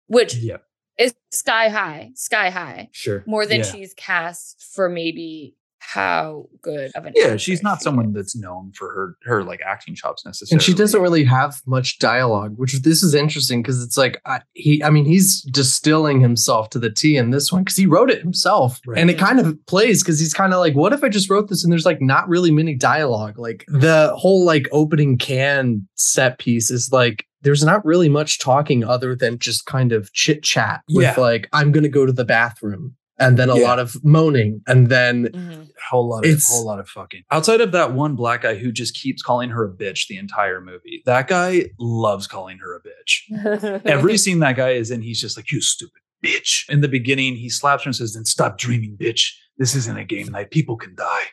[0.07, 0.57] which Yeah.
[0.97, 2.89] is sky high, sky high.
[2.91, 3.23] Sure.
[3.27, 3.65] more than Yeah.
[3.71, 5.55] she's cast for maybe
[5.93, 8.13] how good of an Yeah, she's not she someone is.
[8.13, 10.55] that's known for her her like acting chops necessarily.
[10.57, 14.41] and she doesn't really have much dialogue which this is interesting because it's like I,
[14.51, 18.09] he i mean he's distilling himself to the t in this one because he wrote
[18.11, 18.99] it himself Right.
[18.99, 21.47] and it kind of plays because he's kind of like what if i just wrote
[21.47, 26.37] this and there's like not really many dialogue like the whole like opening Cannes set
[26.37, 30.81] piece is like there's not really much talking other than just kind of chit chat
[30.89, 31.15] with Yeah.
[31.17, 33.63] like i'm gonna go to the bathroom and then a Yeah.
[33.63, 35.69] lot of moaning and then Mhm.
[35.89, 37.23] whole lot of It's- whole lot of fucking.
[37.31, 40.61] Outside of that one black guy who just keeps calling her a bitch the entire
[40.61, 43.81] movie, that guy loves calling her a bitch.
[43.85, 47.35] Every scene that guy is in, he's just like, "You stupid bitch." In the beginning,
[47.35, 49.31] he slaps her and says, "Then stop dreaming, bitch.
[49.57, 50.51] This isn't a game night.
[50.51, 51.23] People can die."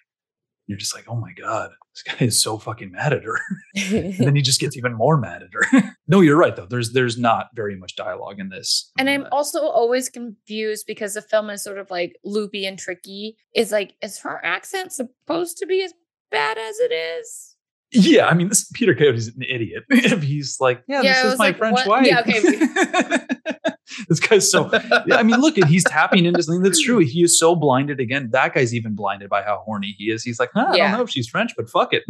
[0.66, 3.38] You're just like, "Oh my god, this guy is so fucking mad at her."
[3.76, 5.94] and then he just gets even more mad at her.
[6.08, 6.66] no, you're right though.
[6.66, 8.90] There's there's not very much dialogue in this.
[8.98, 12.78] And I'm uh, also always confused because the film is sort of like loopy and
[12.78, 13.36] tricky.
[13.54, 15.92] Is like, is her accent supposed to be as
[16.30, 17.53] bad as it is?
[17.94, 19.84] Yeah, I mean, this Peter Coyote's an idiot.
[19.90, 21.86] if he's like, yeah, Yeah, this is my like, French what?
[21.86, 22.06] wife.
[22.06, 22.40] Yeah, okay.
[24.08, 24.68] this guy's so.
[25.06, 26.98] Yeah, I mean, look, at he's tapping into something that's true.
[26.98, 28.30] He is so blinded again.
[28.32, 30.22] That guy's even blinded by how horny he is.
[30.24, 30.88] He's like, huh, I Yeah.
[30.90, 32.02] don't know if she's French, but fuck it,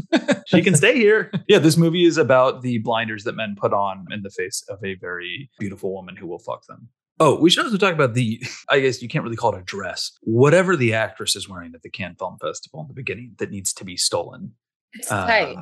[0.47, 1.31] she can stay here.
[1.49, 4.79] Yeah, this movie is about the blinders that men put on in the face of
[4.85, 6.89] a very beautiful woman who will fuck them.
[7.21, 8.43] Oh, we should also talk about the.
[8.69, 10.11] I guess you can't really call it a dress.
[10.23, 13.73] Whatever the actress is wearing at the Cannes Film Festival in the beginning that needs
[13.75, 14.53] to be stolen.
[14.95, 15.57] It's Uh, tight.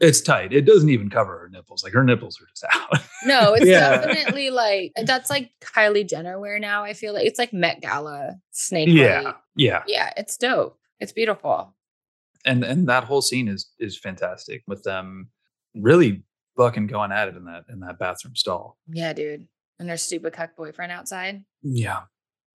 [0.00, 0.52] It's tight.
[0.52, 1.82] It doesn't even cover her nipples.
[1.82, 3.00] Like her nipples are just out.
[3.24, 4.04] No, it's Yeah.
[4.04, 6.84] definitely like that's like Kylie Jenner wear now.
[6.84, 8.88] I feel like it's like Met Gala snake.
[8.90, 9.34] yeah, bite.
[9.56, 9.82] yeah.
[9.86, 10.78] yeah, it's dope.
[11.00, 11.74] It's beautiful.
[12.44, 15.30] And and that whole scene is is fantastic with them
[15.74, 16.22] really
[16.56, 18.76] fucking going at it in that in that bathroom stall.
[18.88, 19.48] Yeah, dude.
[19.78, 21.44] And her stupid cuck boyfriend outside.
[21.62, 22.00] Yeah.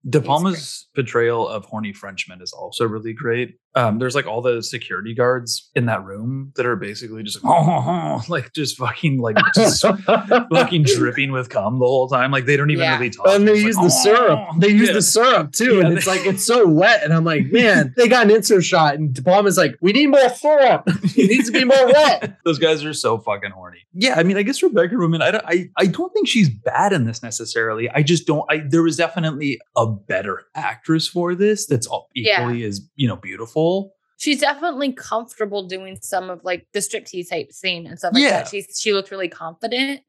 [0.10, 3.56] De Palma's portrayal of horny Frenchmen is also really great.
[3.76, 7.52] Um, there's like all the security guards in that room that are basically just like,
[7.68, 12.32] oh, like just fucking like just fucking dripping with cum the whole time.
[12.32, 12.98] Like they don't even Yeah.
[12.98, 13.28] really talk.
[13.30, 14.40] and they use like, the syrup.
[14.52, 14.94] "Oh." They use Yeah.
[14.94, 17.04] the syrup too, Yeah, and it's they- like it's so wet.
[17.04, 20.08] And I'm like, man, they got an insert shot, and De Palma's like, we need
[20.08, 20.84] more syrup.
[20.88, 22.38] It needs to be more wet.
[22.46, 23.80] Those guys are so fucking horny.
[23.94, 25.22] Yeah, I mean, I guess Rebecca Romijn.
[25.22, 27.90] I don't, I, I don't think she's bad in this necessarily.
[27.90, 28.46] I just don't.
[28.50, 31.66] I there was definitely a better actress for this.
[31.66, 32.42] That's all Yeah.
[32.42, 33.63] equally as you know beautiful.
[34.18, 38.30] She's definitely comfortable doing some of like the striptease type scene and stuff like Yeah.
[38.44, 38.48] that.
[38.48, 40.02] She's she looked really confident,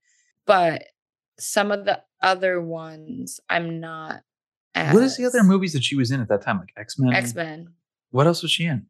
[0.47, 0.85] but
[1.39, 4.23] some of the other ones I'm not.
[4.75, 6.59] What is the other movies that she was in at that time?
[6.59, 7.13] Like X Men.
[7.15, 7.69] X Men.
[8.11, 8.87] What else was she in?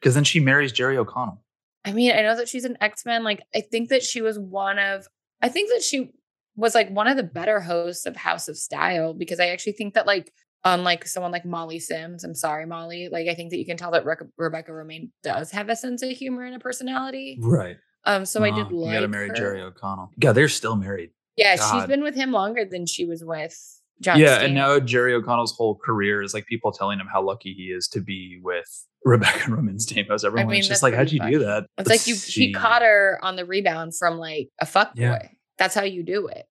[0.00, 1.42] Because then she marries Jerry O'Connell.
[1.84, 3.22] I mean, I know that she's an X Men.
[3.22, 5.06] Like, I think that she was one of.
[5.40, 6.10] I think that she
[6.56, 9.94] was like one of the better hosts of House of Style because I actually think
[9.94, 10.32] that like
[10.74, 13.08] unlike someone like Molly Sims, I'm sorry, Molly.
[13.10, 16.02] Like, I think that you can tell that Rec- Rebecca Romijn does have a sense
[16.02, 17.38] of humor and a personality.
[17.40, 17.76] Right.
[18.04, 18.92] Um, so I did you like.
[18.94, 19.34] gotta marry her.
[19.34, 20.10] Jerry O'Connell.
[20.20, 21.10] God, they're still married.
[21.36, 23.54] Yeah, she's been with him longer than she was with
[24.00, 24.18] John.
[24.18, 24.44] yeah, Stamos.
[24.44, 27.88] and now Jerry O'Connell's whole career is like people telling him how lucky he is
[27.88, 28.66] to be with
[29.04, 30.24] Rebecca Romijn Stamos.
[30.24, 31.66] Everyone's mean, just like, how'd you do that?
[31.78, 35.02] It's like you he She- caught her on the rebound from like a fuck boy.
[35.02, 35.28] Yeah.
[35.58, 36.44] That's how you do it.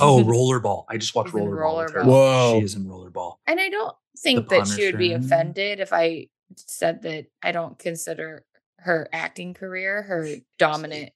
[0.00, 0.84] Oh, Rollerball.
[0.88, 1.90] I just watched She's in Rollerball.
[1.90, 2.04] Rollerball.
[2.04, 2.58] Whoa.
[2.60, 3.36] She is in Rollerball.
[3.46, 7.52] And I don't think The that she would be offended if I said that I
[7.52, 8.44] don't consider
[8.78, 10.28] her acting career her
[10.58, 11.10] dominant.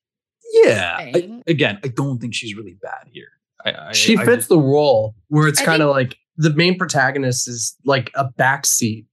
[0.52, 0.96] Yeah.
[0.98, 3.28] I- again, I don't think she's really bad here.
[3.64, 6.78] I, I, She I fits just- the role where it's kind of like the main
[6.78, 9.06] protagonist is like a backseat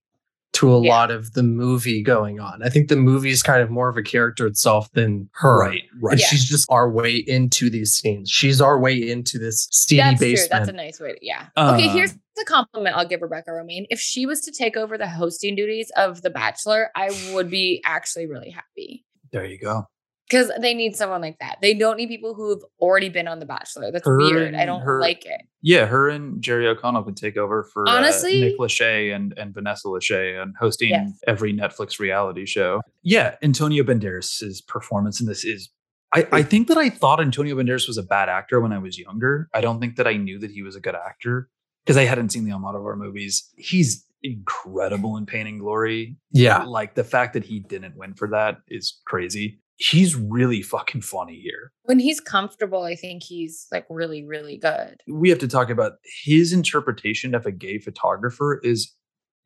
[0.53, 0.89] to a Yeah.
[0.89, 2.61] lot of the movie going on.
[2.63, 5.59] I think the movie is kind of more of a character itself than her.
[5.59, 6.19] Right, right.
[6.19, 6.25] Yeah.
[6.27, 8.29] she's just our way into these scenes.
[8.29, 10.51] She's our way into this seedy That's basement.
[10.51, 10.57] true.
[10.59, 11.47] That's a nice way to yeah.
[11.57, 13.85] okay, Um, here's the compliment I'll give Rebecca Romijn.
[13.89, 17.81] If she was to take over the hosting duties of The Bachelor, I would be
[17.85, 19.05] actually really happy.
[19.31, 19.87] There you go.
[20.29, 21.57] Because they need someone like that.
[21.61, 23.91] They don't need people who have already been on The Bachelor.
[23.91, 24.55] That's Her weird.
[24.55, 25.41] I don't her- like it.
[25.61, 29.53] Yeah, her and Jerry O'Connell could take over for Honestly- uh, Nick Lachey and, and
[29.53, 31.11] Vanessa Lachey and hosting Yes.
[31.27, 32.81] every Netflix reality show.
[33.03, 35.69] Yeah, Antonio Banderas' performance in this is.
[36.15, 38.97] I, I think that I thought Antonio Banderas was a bad actor when I was
[38.99, 39.49] younger.
[39.53, 41.49] I don't think that I knew that he was a good actor
[41.83, 43.49] because I hadn't seen the Almodovar movies.
[43.57, 46.17] He's incredible in Pain and Glory.
[46.31, 46.63] Yeah.
[46.63, 49.59] Like the fact that he didn't win for that is crazy.
[49.77, 51.71] He's really fucking funny here.
[51.83, 55.01] When he's comfortable, I think he's like really, really good.
[55.07, 55.93] we have to talk about
[56.23, 58.93] his interpretation of a gay photographer is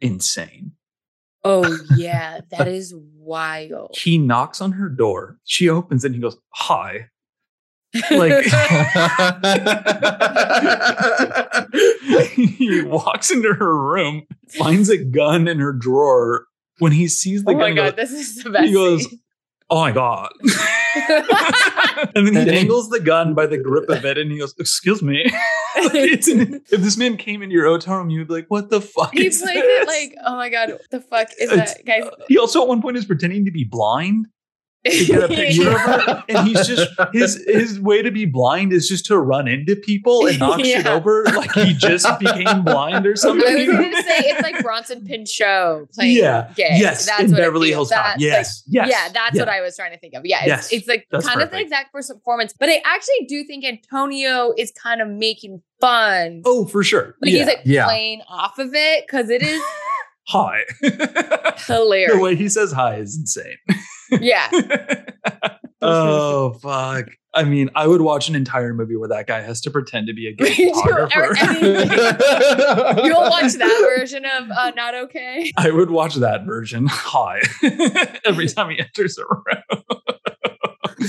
[0.02, 0.74] insane.
[1.44, 2.42] Oh, yeah.
[2.52, 3.96] that is wild.
[3.98, 5.40] He knocks on her door.
[5.46, 7.08] She opens and he goes, "Hi."
[8.12, 8.44] Like
[12.34, 16.46] he walks into her room, finds a gun in her drawer,
[16.80, 18.66] when he sees the Oh gun, my god, goes- this is the best.
[18.68, 19.08] he goes.
[19.70, 20.32] "Oh my god!"
[22.15, 25.01] and then he dangles the gun by the grip of it, and he goes, "Excuse
[25.01, 25.32] me."
[25.78, 25.93] Like,
[26.28, 29.13] an- if this man came into your hotel room, you'd be like, "What the fuck?"
[29.13, 29.43] He this?
[29.45, 32.03] it like, oh my god, what the fuck is It's- that, guys?
[32.28, 34.28] He also at one point is pretending to be blind
[34.92, 38.74] to get a picture of her, and he's just his his way to be blind
[38.74, 43.06] is just to run into people and knock shit over, like he just became blind
[43.06, 43.48] or something.
[43.48, 43.68] I something.
[43.68, 46.52] was gonna say it's like Bronson Pinchot playing Yeah.
[46.56, 46.70] gay.
[46.78, 47.70] Yes, that's in what Beverly.
[47.70, 48.16] Hills Cop.
[48.20, 49.42] Yes, like- yes, yeah, that's yeah.
[49.42, 50.26] what I was trying to think of.
[50.26, 51.64] Yeah, it's, Yes, it's like that's kind of the perfect.
[51.64, 56.42] exact performance, but I actually do think Antonio is kind of making fun.
[56.46, 57.16] Oh, for sure.
[57.22, 57.38] Like yeah.
[57.40, 57.86] he's like Yeah.
[57.86, 59.62] playing off of it because it is
[60.28, 60.62] hi.
[61.66, 62.14] hilarious.
[62.14, 63.58] the way he says hi is insane.
[64.22, 64.50] yeah,
[65.82, 67.08] oh fuck.
[67.34, 70.14] I mean, I would watch an entire movie where that guy has to pretend to
[70.14, 71.36] be a gay photographer.
[73.06, 75.52] you'll watch that version of uh, Not Okay.
[75.56, 76.88] I would watch that version.
[76.90, 77.42] Hi.
[78.26, 81.04] Every time he enters a room.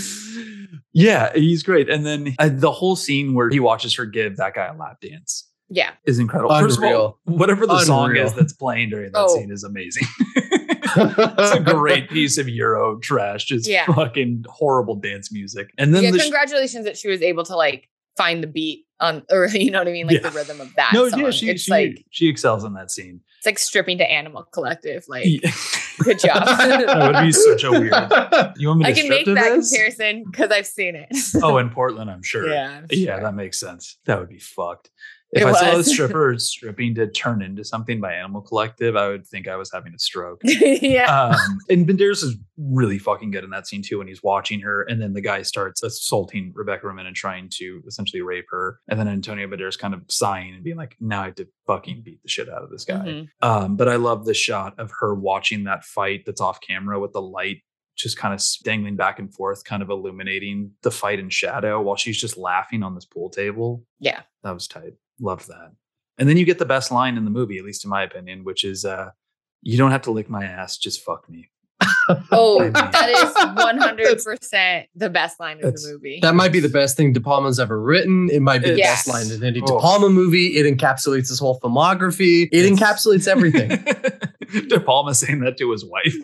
[0.93, 1.89] yeah, he's great.
[1.89, 4.99] And then uh, the whole scene where he watches her give that guy a lap
[5.01, 6.59] dance Yeah, is incredible.
[6.59, 9.35] First of all, whatever the song is that's playing during that Oh.
[9.37, 10.05] scene is amazing.
[10.97, 13.87] it's a great piece of Euro trash, just Yeah.
[13.87, 15.71] fucking horrible dance music.
[15.79, 16.11] And then yeah.
[16.11, 19.71] the sh- Congratulations that she was able to like find the beat on, or you
[19.71, 20.29] know what I mean, like Yeah.
[20.31, 20.93] the rhythm of that.
[20.95, 21.21] no, song.
[21.21, 23.21] yeah, she it's she, like she excels in that scene.
[23.39, 25.05] it's like stripping to Animal Collective.
[25.09, 25.51] Like, Yeah.
[26.01, 26.45] good job.
[26.47, 27.93] that would be such a weird.
[28.57, 29.71] You want me to I can make to that this?
[29.71, 31.09] comparison because I've seen it.
[31.43, 32.49] Oh, in Portland, I'm sure.
[32.49, 33.99] Yeah, I'm Yeah, that makes sense.
[34.07, 34.91] That would be fucked.
[35.33, 35.91] If It I saw a was.
[35.93, 39.93] stripper stripping to turn into something by Animal Collective, I would think I was having
[39.95, 40.41] a stroke.
[40.45, 41.33] yeah.
[41.35, 44.83] Um, and Banderas is really fucking good in that scene too when he's watching her,
[44.85, 48.99] and then the guy starts assaulting Rebecca Romijn and trying to essentially rape her, and
[48.99, 52.23] then Antonio Banderas kind of sighing and being like, "Now I have to fucking beat
[52.23, 53.29] the shit out of this guy." Mhm.
[53.43, 57.13] Um, but I love the shot of her watching that fight that's off camera with
[57.13, 57.59] the light
[57.97, 61.97] just kind of dangling back and forth, kind of illuminating the fight in shadow while
[61.97, 63.85] she's just laughing on this pool table.
[63.99, 64.21] Yeah.
[64.45, 64.93] That was tight.
[65.21, 65.73] Loved that.
[66.19, 68.45] And then you get the best line in the movie, at least in my opinion,
[68.45, 69.11] which is uh,
[69.63, 71.51] you don't have to lick my ass, just fuck me.
[72.33, 73.35] Oh, that is
[74.43, 76.19] 100% the best line in the movie.
[76.23, 78.31] That might be the best thing De Palma's ever written.
[78.31, 79.07] It might be the Yes.
[79.07, 79.79] best line in any De Oh.
[79.79, 80.57] Palma movie.
[80.57, 82.49] It encapsulates his whole filmography.
[82.51, 83.69] It It's- encapsulates everything.
[84.69, 86.15] De Palma saying that to his wife.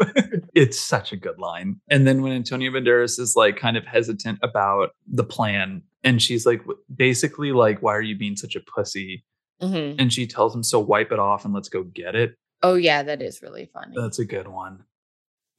[0.54, 1.78] it's such a good line.
[1.90, 6.46] And then when Antonio Banderas is like kind of hesitant about the plan, and she's
[6.46, 6.62] like,
[6.94, 9.24] basically, like, why are you being such a pussy?
[9.62, 9.96] Mhm.
[9.98, 12.36] And she tells him, so wipe it off and let's go get it.
[12.62, 13.94] Oh, yeah, that is really funny.
[13.96, 14.84] That's a good one.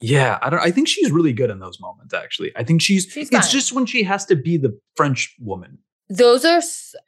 [0.00, 0.60] Yeah, I don't.
[0.60, 2.12] I think she's really good in those moments.
[2.12, 3.04] Actually, I think she's.
[3.04, 3.50] She's it's fine.
[3.50, 5.78] just when she has to be the French woman.
[6.10, 6.98] Those are so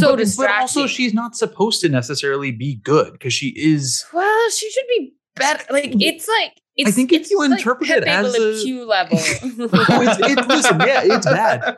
[0.00, 0.36] but, distracting.
[0.36, 4.04] But also, she's not supposed to necessarily be good because she is.
[4.12, 5.64] well, she should be better.
[5.72, 9.18] Like it's like it's, I think if you like interpret it as Le a- level.
[9.90, 11.76] Oh, it's, it, listen, yeah, it's bad.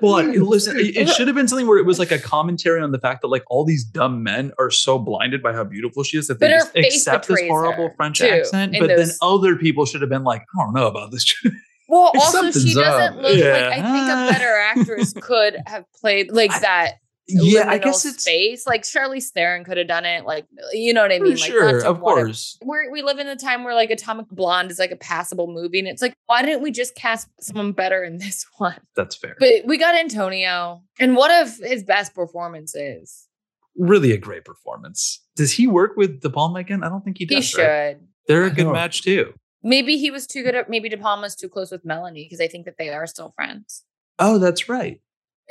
[0.00, 2.90] But listen, it, it should have been something where it was like a commentary on
[2.92, 6.18] the fact that like all these dumb men are so blinded by how beautiful she
[6.18, 8.74] is that they But her just accept this horrible French too, accent.
[8.78, 11.32] But then other people should have been like, I don't know about this.
[11.88, 13.22] well, also she doesn't up.
[13.22, 13.52] look Yeah.
[13.68, 16.94] like I think a better actress could have played like that.
[17.28, 18.66] Yeah, I guess it's space.
[18.66, 20.24] Like Charlize Theron could have done it.
[20.24, 21.36] Like you know what I oh, mean?
[21.36, 22.26] Sure, lots of whatever.
[22.26, 22.58] course.
[22.62, 25.78] We're, we live in a time where like Atomic Blonde is like a passable movie,
[25.78, 28.80] and it's like, why didn't we just cast someone better in this one?
[28.96, 29.36] That's fair.
[29.38, 33.28] But we got Antonio, and one of his best performances.
[33.76, 35.24] really a great performance.
[35.36, 36.82] Does he work with De Palma again?
[36.82, 37.38] I don't think he does.
[37.38, 37.66] He should.
[37.66, 37.98] right?
[38.28, 39.34] They're a good match too.
[39.62, 40.68] Maybe he was too good at.
[40.68, 43.84] Maybe De Palma's too close with Melanie because I think that they are still friends.
[44.18, 45.00] Oh, that's right.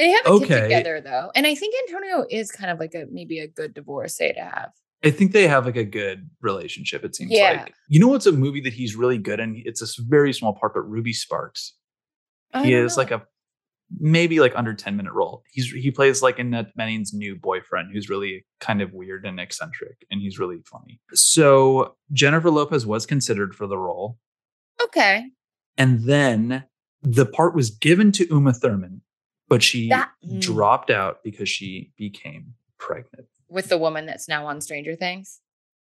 [0.02, 0.48] They have a Okay.
[0.48, 3.76] kid together though, and I think Antonio is kind of like a maybe a good
[3.76, 4.72] divorcee to have.
[5.06, 7.04] I think they have like a good relationship.
[7.06, 7.62] It seems Yeah.
[7.66, 7.74] like.
[7.88, 9.62] You know what's a movie that he's really good in?
[9.64, 11.76] It's a very small part, but Ruby Sparks.
[12.54, 13.02] I he is know.
[13.04, 13.22] like a
[14.00, 15.44] maybe like under 10 minute role.
[15.52, 19.98] He's he plays like Annette Bening's new boyfriend who's really kind of weird and eccentric
[20.10, 21.00] and he's really funny.
[21.14, 24.18] So Jennifer Lopez was considered for the role.
[24.84, 25.26] okay.
[25.78, 26.64] And then
[27.04, 29.02] the part was given to Uma Thurman,
[29.52, 30.40] but she That- mm.
[30.40, 33.28] dropped out because she became pregnant.
[33.50, 35.42] With the woman that's now on Stranger Things.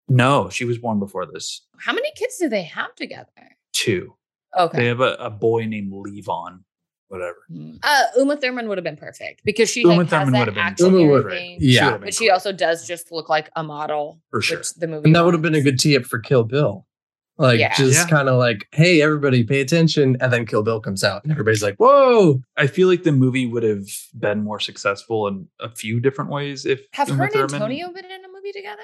[0.07, 1.61] No, she was born before this.
[1.79, 3.57] How many kids do they have together?
[3.73, 4.13] Two.
[4.55, 4.77] Okay.
[4.77, 6.59] They have a, a boy named Levon,
[7.07, 7.37] whatever.
[7.81, 10.53] Uh, Uma Thurman would have been perfect because she Uma like, has Thurman would have
[10.55, 11.59] been accent Uma and would- everything.
[11.59, 11.91] She Yeah.
[11.93, 14.21] would But she also does just look like a model.
[14.29, 14.59] For sure.
[14.59, 15.05] which The movie.
[15.09, 16.85] And that would have been a good tee up for Kill Bill.
[17.37, 17.75] Like Yeah.
[17.75, 18.07] just Yeah.
[18.07, 21.61] kind of like, hey, everybody, pay attention, and then Kill Bill comes out, and everybody's
[21.63, 22.41] like, whoa.
[22.55, 26.65] I feel like the movie would have been more successful in a few different ways
[26.65, 28.81] if Have Uma her and Thurman- Antonio been in a movie together?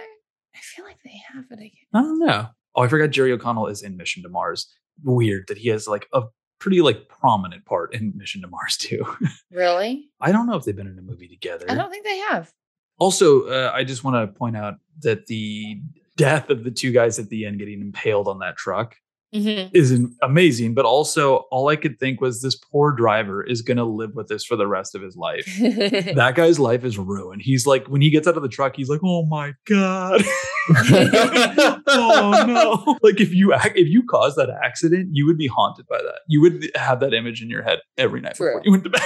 [0.53, 1.73] I feel like they have, but I can't.
[1.93, 2.47] I don't know.
[2.75, 4.67] Oh, I forgot Jerry O'Connell is in Mission to Mars.
[5.03, 6.23] Weird that he has like a
[6.59, 9.03] pretty like prominent part in Mission to Mars too.
[9.51, 10.09] Really?
[10.19, 11.65] I don't know if they've been in a movie together.
[11.69, 12.51] I don't think they have.
[12.99, 15.81] Also, uh, I just want to point out that the
[16.21, 18.95] death of the two guys at the end getting impaled on that truck
[19.33, 19.69] Mhm.
[19.73, 20.73] is amazing.
[20.73, 24.27] But also, all I could think was this poor driver is going to live with
[24.27, 25.45] this for the rest of his life.
[25.61, 27.41] that guy's life is ruined.
[27.41, 30.21] He's like, when he gets out of the truck, he's like, "Oh my god,
[31.87, 35.97] oh no!" Like if you if you caused that accident, you would be haunted by
[35.99, 36.19] that.
[36.27, 39.01] You would have that image in your head every night before you went to bed.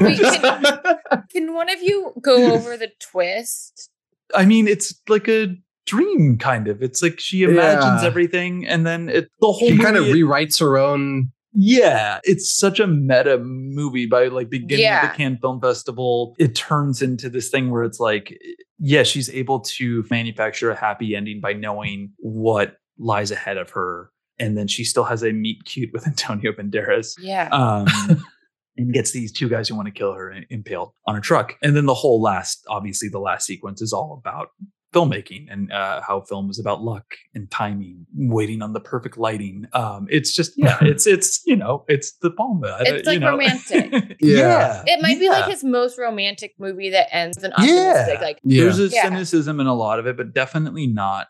[0.00, 0.98] Wait, can,
[1.30, 3.90] can one of you go over the twist?
[4.34, 5.54] I mean, it's like a
[5.88, 6.82] dream, kind of.
[6.82, 8.06] It's like she imagines Yeah.
[8.06, 11.32] everything, and then it the whole She kind of movie- rewrites her own.
[11.54, 16.34] Yeah, it's such a meta movie by like beginning of the Cannes Film Festival.
[16.38, 18.38] It turns into this thing where it's like,
[18.78, 24.10] yeah, she's able to manufacture a happy ending by knowing what lies ahead of her.
[24.38, 27.14] And then she still has a meet cute with Antonio Banderas.
[27.18, 27.48] Yeah.
[27.50, 27.86] Um,
[28.76, 31.56] and gets these two guys who want to kill her impaled on a truck.
[31.62, 34.48] And then the whole last, obviously, the last sequence is all about
[34.94, 39.66] filmmaking and uh, how film is about luck and timing, waiting on the perfect lighting.
[39.72, 42.78] Um, it's just yeah, it's it's you know, it's De Palma.
[42.80, 43.30] It's like you know.
[43.32, 44.16] romantic.
[44.20, 47.90] yeah, It might be like his most romantic movie that ends with an Yeah.
[47.90, 48.20] optimistic.
[48.20, 49.02] Like There's a Yeah.
[49.02, 51.28] cynicism in a lot of it, but definitely not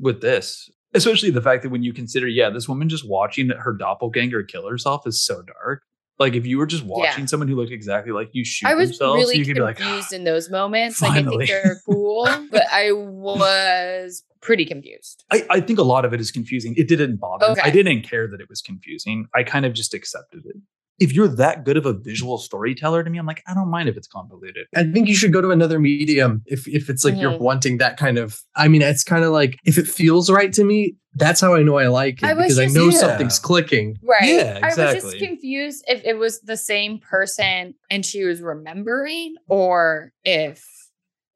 [0.00, 0.70] with this.
[0.92, 4.68] Especially the fact that when you consider, yeah, this woman just watching her doppelganger kill
[4.68, 5.82] herself is so dark.
[6.20, 8.90] Like if you were just watching someone who looked exactly like you shoot I was
[8.90, 11.00] themselves, really you could be like, ah, confused in those moments.
[11.00, 15.24] Like I think they're cool, but I was pretty confused.
[15.30, 16.74] I, I think a lot of it is confusing.
[16.76, 17.46] It didn't bother.
[17.46, 17.52] me.
[17.52, 17.62] Okay.
[17.62, 19.28] I didn't care that it was confusing.
[19.34, 20.56] I kind of just accepted it.
[21.00, 23.88] If you're that good of a visual storyteller to me, I'm like, I don't mind
[23.88, 24.66] if it's convoluted.
[24.76, 27.40] I think you should go to another medium if if it's like you're Mhm.
[27.40, 28.38] wanting that kind of.
[28.54, 31.62] I mean, it's kind of like if it feels right to me, that's how I
[31.62, 32.98] know I like it I was because I know Yeah.
[32.98, 33.96] something's clicking.
[34.02, 34.28] Right.
[34.28, 39.34] Yeah, I was just confused if it was the same person and she was remembering
[39.48, 40.62] or if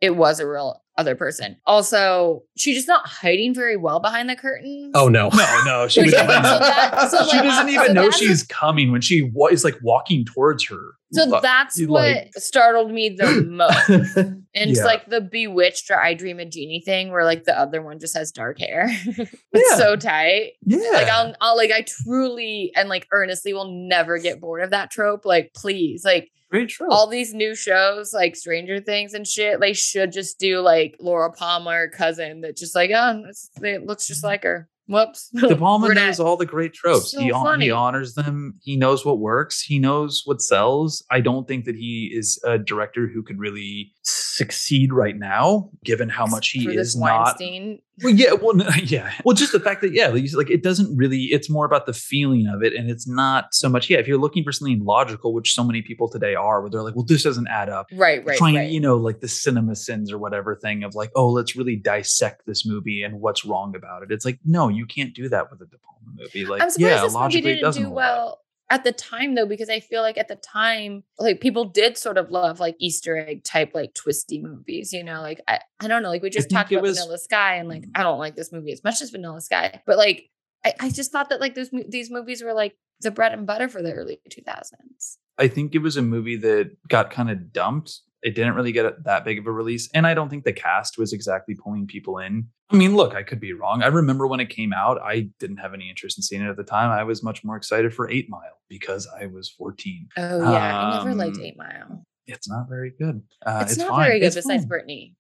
[0.03, 1.57] it was a real other person.
[1.67, 4.93] Also, she's just not hiding very well behind the curtain.
[4.95, 8.03] Oh no, No, no, she, doesn't, so that- so she like- doesn't even so know
[8.03, 10.93] that's- she's coming when she wa- is like walking towards her.
[11.13, 11.89] So Like- that's like-
[12.35, 14.17] what startled me the most.
[14.57, 17.83] And it's like the bewitched or I dream a genie thing where like the other
[17.83, 18.87] one just has dark hair.
[19.07, 19.77] it's Yeah.
[19.77, 20.53] so tight.
[20.65, 24.71] yeah, Like I'll, I'll like I truly and like earnestly will never get bored of
[24.71, 25.25] that trope.
[25.25, 26.87] Like please, like great show.
[26.91, 31.31] all these new shows like Stranger Things and shit, they should just do like Laura
[31.33, 33.25] Palmer cousin that just like oh
[33.63, 34.69] it looks just like her.
[34.87, 35.31] Whoops.
[35.31, 37.13] De Palma We're knows not- all the great tropes.
[37.13, 37.33] So he
[37.65, 38.55] he honors them.
[38.63, 39.63] He knows what works.
[39.63, 41.03] He knows what sells.
[41.11, 46.09] I don't think that he is a director who could really succeed right now, given
[46.11, 47.25] how much he for is not.
[47.41, 47.81] Weinstein.
[48.03, 49.13] Well, yeah, well, yeah.
[49.25, 51.25] Well, just the fact that yeah, like, you said, like it doesn't really.
[51.25, 53.89] It's more about the feeling of it, and it's not so much.
[53.89, 56.83] Yeah, if you're looking for something logical, which so many people today are, where they're
[56.83, 58.71] like, "Well, this doesn't add up." Right, right, trying, right.
[58.71, 62.67] you know, like the CinemaSins or whatever thing of like, oh, let's really dissect this
[62.67, 64.11] movie and what's wrong about it.
[64.11, 66.47] It's like, no, you can't do that with a De Palma movie.
[66.47, 69.47] Like, I'm surprised yeah, this logically it didn't doesn't do well at the time though,
[69.47, 73.17] because I feel like at the time, like people did sort of love like Easter
[73.17, 76.51] egg type like twisty movies, you know, like I, I don't know, like we just
[76.51, 77.91] talked about was- Vanilla Sky and like mm.
[77.95, 80.31] I don't like this movie as much as Vanilla Sky, but like
[80.65, 83.69] I, I just thought that like those these movies were like the bread and butter
[83.69, 85.17] for the early 2000s.
[85.39, 88.01] I think it was a movie that got kind of dumped.
[88.25, 89.89] It didn't really get that big of a release.
[89.95, 92.49] And I don't think the cast was exactly pulling people in.
[92.71, 93.83] I mean, look, I could be wrong.
[93.83, 96.57] I remember when it came out, I didn't have any interest in seeing it at
[96.57, 96.91] the time.
[96.91, 100.09] I was much more excited for Eight Mile because I was 14.
[100.17, 102.05] Oh yeah, I never liked Um, Eight Mile.
[102.27, 103.23] It's not very good.
[103.45, 104.07] Uh, it's, it's, not fine.
[104.07, 104.69] very good It's besides fine.
[104.69, 105.15] Brittany.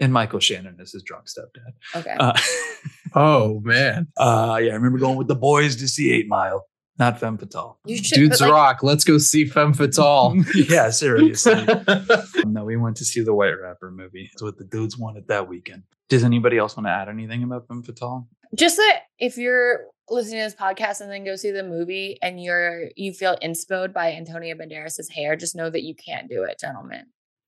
[0.00, 1.74] And Michael Shannon is his drunk stepdad.
[2.00, 2.16] Okay.
[2.18, 2.32] Uh,
[3.14, 6.66] Oh man, uh, yeah, I remember going with the boys to see Eight Mile,
[6.98, 7.78] not Femme Fatale.
[7.86, 8.82] you should dudes like, rock.
[8.82, 10.34] Let's go see Femme Fatale.
[10.54, 11.66] yeah, seriously.
[12.46, 14.30] no, we went to see the White Rapper movie.
[14.32, 15.84] It's what the dudes wanted that weekend.
[16.08, 18.28] Does anybody else want to add anything about Femme Fatale?
[18.54, 22.42] just that if you're listening to this podcast and then go see the movie and
[22.42, 26.58] you're you feel inspoed by Antonio Banderas' hair, just know that you can't do it,
[26.58, 27.06] gentlemen.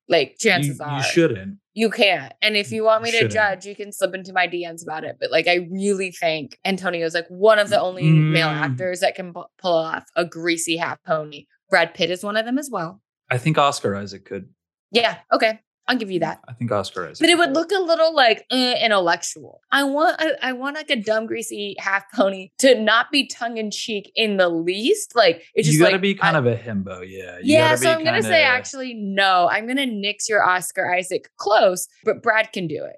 [0.08, 1.58] Like chances you, are you shouldn't.
[1.72, 2.32] you can't.
[2.42, 5.16] And if you want me to judge, you can slip into my DMs about it.
[5.18, 8.60] But like, I really think Antonio's like one of the only male Mm.
[8.60, 11.46] actors that can pu- pull off a greasy half pony.
[11.70, 13.00] Brad Pitt is one of them as well.
[13.30, 14.50] I think Oscar Isaac could.
[14.92, 16.40] Yeah, okay, I'll give you that.
[16.48, 17.20] I think Oscar Isaac.
[17.20, 19.60] But it would look a little like uh, intellectual.
[19.70, 23.58] I want, I, I want like a dumb, greasy half pony to not be tongue
[23.58, 25.14] in cheek in the least.
[25.14, 27.36] Like it's just you got to like, be kind I- of a himbo, yeah.
[27.42, 27.74] You yeah.
[27.74, 29.46] So be I'm gonna say actually no.
[29.50, 32.96] I'm gonna nix your Oscar Isaac close, but Brad can do it.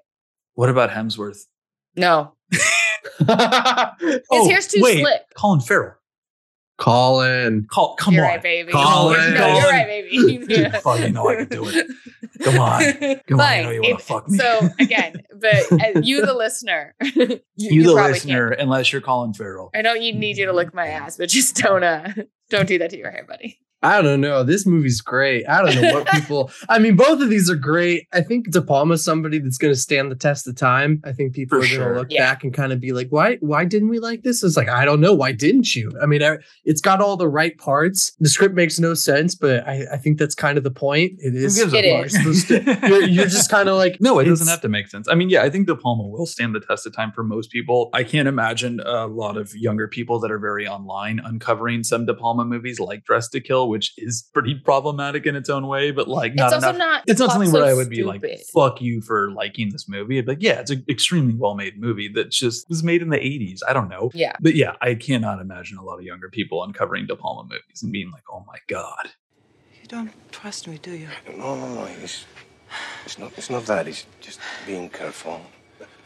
[0.53, 1.41] What about Hemsworth?
[1.97, 3.27] No, His
[4.31, 5.21] Oh, hair's too wait, slick.
[5.35, 5.95] Colin Farrell.
[6.77, 7.65] Colin.
[7.71, 8.29] Call, come you're on.
[8.31, 8.71] right, baby.
[8.71, 9.33] Colin.
[9.33, 10.07] No, you're right, baby.
[10.47, 11.87] You fucking know I can do it.
[12.43, 12.81] Come on.
[13.27, 14.37] Come on, I know you wanna fuck me.
[14.37, 18.61] So again, but uh, you, the listener, you, You, the listener, can't.
[18.61, 19.69] unless you're Colin Farrell.
[19.73, 22.09] I don't need you to lick my ass, but just don't uh,
[22.49, 23.59] don't do that to your hair, buddy.
[23.83, 24.43] I don't know.
[24.43, 25.47] This movie's great.
[25.47, 26.49] I don't know what people.
[26.67, 28.07] I mean, both of these are great.
[28.11, 30.99] I think De Palma's somebody that's going to stand the test of time.
[31.05, 31.93] I think people For are going sure.
[31.93, 32.25] to look Yeah.
[32.25, 33.35] back and kind of be like, "Why?
[33.41, 35.13] Why didn't we like this?" It's like I don't know.
[35.13, 35.91] Why didn't you?
[36.01, 38.13] I mean, I, it's got all the right parts.
[38.19, 41.13] The script makes no sense, but I, I think that's kind of the point.
[41.19, 41.57] It is.
[41.57, 44.61] gives a It you're to- You're, you're just kind of like, No, it doesn't have
[44.61, 45.07] to make sense.
[45.07, 47.51] I mean, yeah, I think De Palma will stand the test of time for most
[47.51, 47.89] people.
[47.93, 52.13] I can't imagine a lot of younger people that are very online uncovering some De
[52.15, 56.07] Palma movies like Dress to Kill, which is pretty problematic in its own way, but
[56.07, 56.77] like not it's also enough.
[56.77, 57.03] not.
[57.07, 60.21] it's not something so where I would be like, fuck you for liking this movie.
[60.21, 63.59] But yeah, it's an extremely well made movie that just was made in the 80s.
[63.67, 64.11] I don't know.
[64.13, 64.33] Yeah.
[64.39, 67.91] But yeah, I cannot imagine a lot of younger people uncovering De Palma movies and
[67.91, 69.11] being like, oh my God.
[69.81, 71.07] You don't trust me, do you?
[71.37, 71.85] No, no, no.
[72.03, 72.25] It's,
[73.05, 73.31] it's not.
[73.37, 73.87] It's not that.
[73.87, 75.41] It's just being careful.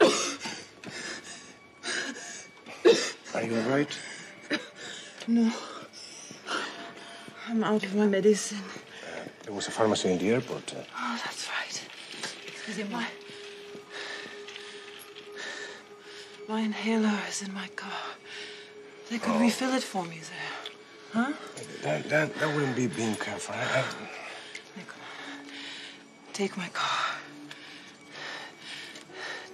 [3.34, 3.98] Are you all right?
[5.26, 5.52] No.
[7.48, 8.62] I'm out of my medicine.
[9.44, 10.74] There was a pharmacy in the airport.
[10.74, 11.88] Uh, Oh, that's right.
[12.46, 12.84] Excuse me.
[12.84, 13.06] My,
[16.48, 17.90] my inhaler is in my car.
[19.10, 20.52] They could refill it for me there.
[21.12, 21.32] Huh?
[21.82, 23.54] that, that, that wouldn't be being careful.
[23.54, 23.84] I, I,
[26.32, 27.16] Take my car.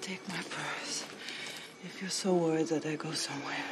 [0.01, 1.05] Take my purse.
[1.85, 3.65] If you're so worried that I go somewhere.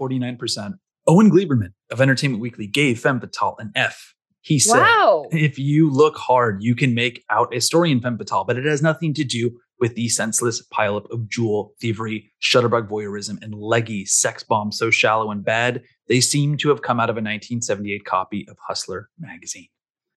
[0.00, 0.78] 49%.
[1.06, 4.14] Owen Gleiberman of Entertainment Weekly gave Femme Fatale an F.
[4.40, 5.26] He said, Wow.
[5.30, 8.64] if you look hard, you can make out a story in Femme Fatale, but it
[8.64, 14.04] has nothing to do with the senseless pileup of jewel thievery, shutterbug voyeurism, and leggy
[14.04, 18.04] sex bombs so shallow and bad they seem to have come out of a 1978
[18.04, 19.68] copy of Hustler magazine.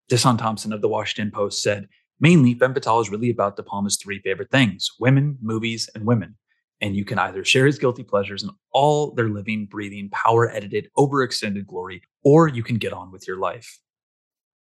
[0.10, 1.88] Desson Thomson of the Washington Post said,
[2.20, 6.36] mainly, Femme Fatale is really about De Palma's three favorite things women, movies, and women.
[6.80, 10.90] And you can either share his guilty pleasures in all their living, breathing, power edited,
[10.98, 13.80] overextended glory, or you can get on with your life.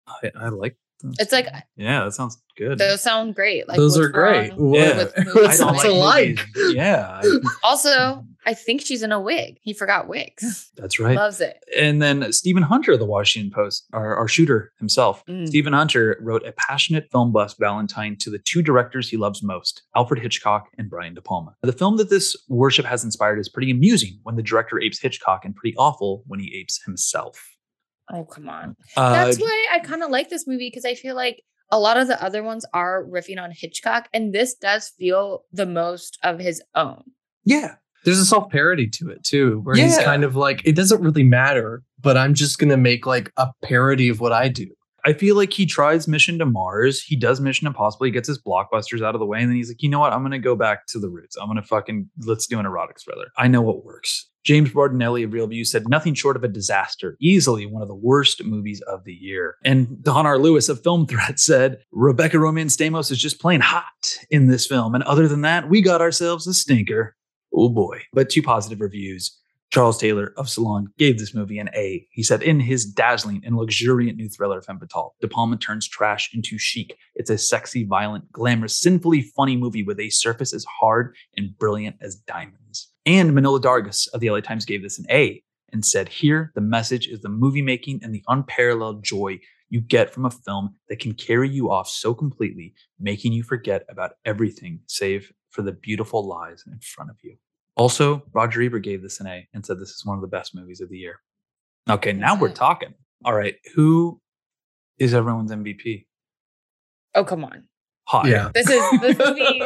[0.08, 0.76] I, I like
[1.20, 1.48] It's like
[1.78, 2.78] Yeah, that sounds good.
[2.78, 3.68] those sound great.
[3.68, 4.52] Like Those are great.
[4.58, 4.98] wrong Yeah.
[4.98, 6.40] with movies What's and not to like?
[6.56, 6.74] movies.
[6.76, 7.22] Yeah,
[7.64, 9.60] Also, I think she's in a wig.
[9.62, 10.72] He forgot wigs.
[10.76, 11.16] that's right.
[11.16, 11.58] Loves it.
[11.78, 15.48] and then Stephen Hunter of the Washington Post, our, our shooter himself, Mm.
[15.48, 19.84] Stephen Hunter wrote a passionate film bust Valentine to the two directors he loves most,
[19.96, 21.54] Alfred Hitchcock and Brian De Palma.
[21.62, 25.46] The film that this worship has inspired is pretty amusing when the director apes Hitchcock
[25.46, 27.56] and pretty awful when he apes himself.
[28.12, 28.76] Oh, come on.
[28.98, 31.98] Uh, That's why I kind of like this movie because I feel like a lot
[31.98, 36.40] of the other ones are riffing on Hitchcock, and this does feel the most of
[36.40, 37.04] his own.
[37.46, 41.02] yeah, There's a self parody to it too, where he's kind of like, it doesn't
[41.02, 44.68] really matter, but I'm just gonna make like a parody of what I do.
[45.06, 47.02] I feel like he tries Mission to Mars.
[47.02, 48.06] He does Mission Impossible.
[48.06, 50.14] He gets his blockbusters out of the way, and then he's like, you know what?
[50.14, 51.36] I'm gonna go back to the roots.
[51.38, 53.28] I'm gonna fucking let's do an erotic thriller.
[53.38, 54.30] I know what works.
[54.44, 57.96] James Berardinelli of Real View said nothing short of a disaster, easily one of the
[57.96, 59.58] worst movies of the year.
[59.66, 60.40] And Don R.
[60.40, 64.96] Lewis of Film Threat said Rebecca Romijn Stamos is just plain hot in this film,
[64.96, 67.16] and other than that, we got ourselves a stinker.
[67.54, 68.02] Oh boy!
[68.14, 69.38] But two positive reviews.
[69.72, 72.08] Charles Taylor of Salon gave this movie an A.
[72.10, 76.34] He said, in his dazzling and luxuriant new thriller, Femme Fatale, De Palma turns trash
[76.34, 76.98] into chic.
[77.14, 81.98] It's a sexy, violent, glamorous, sinfully funny movie with a surface as hard and brilliant
[82.02, 82.92] as diamonds.
[83.06, 86.62] And Manohla Dargis of the LA Times gave this an A and said, here, the
[86.62, 89.40] message is the movie making and the unparalleled joy
[89.70, 93.86] you get from a film that can carry you off so completely, making you forget
[93.88, 97.38] about everything save for the beautiful lies in front of you.
[97.80, 100.54] Also, Roger Ebert gave this an A and said this is one of the best
[100.54, 101.22] movies of the year.
[101.90, 102.94] Okay, now we're talking.
[103.24, 104.20] All right, who
[105.00, 106.06] is everyone's MVP?
[107.16, 107.64] Oh, come on.
[108.10, 108.26] Hot.
[108.28, 108.50] Yeah.
[108.54, 109.62] This is this movie.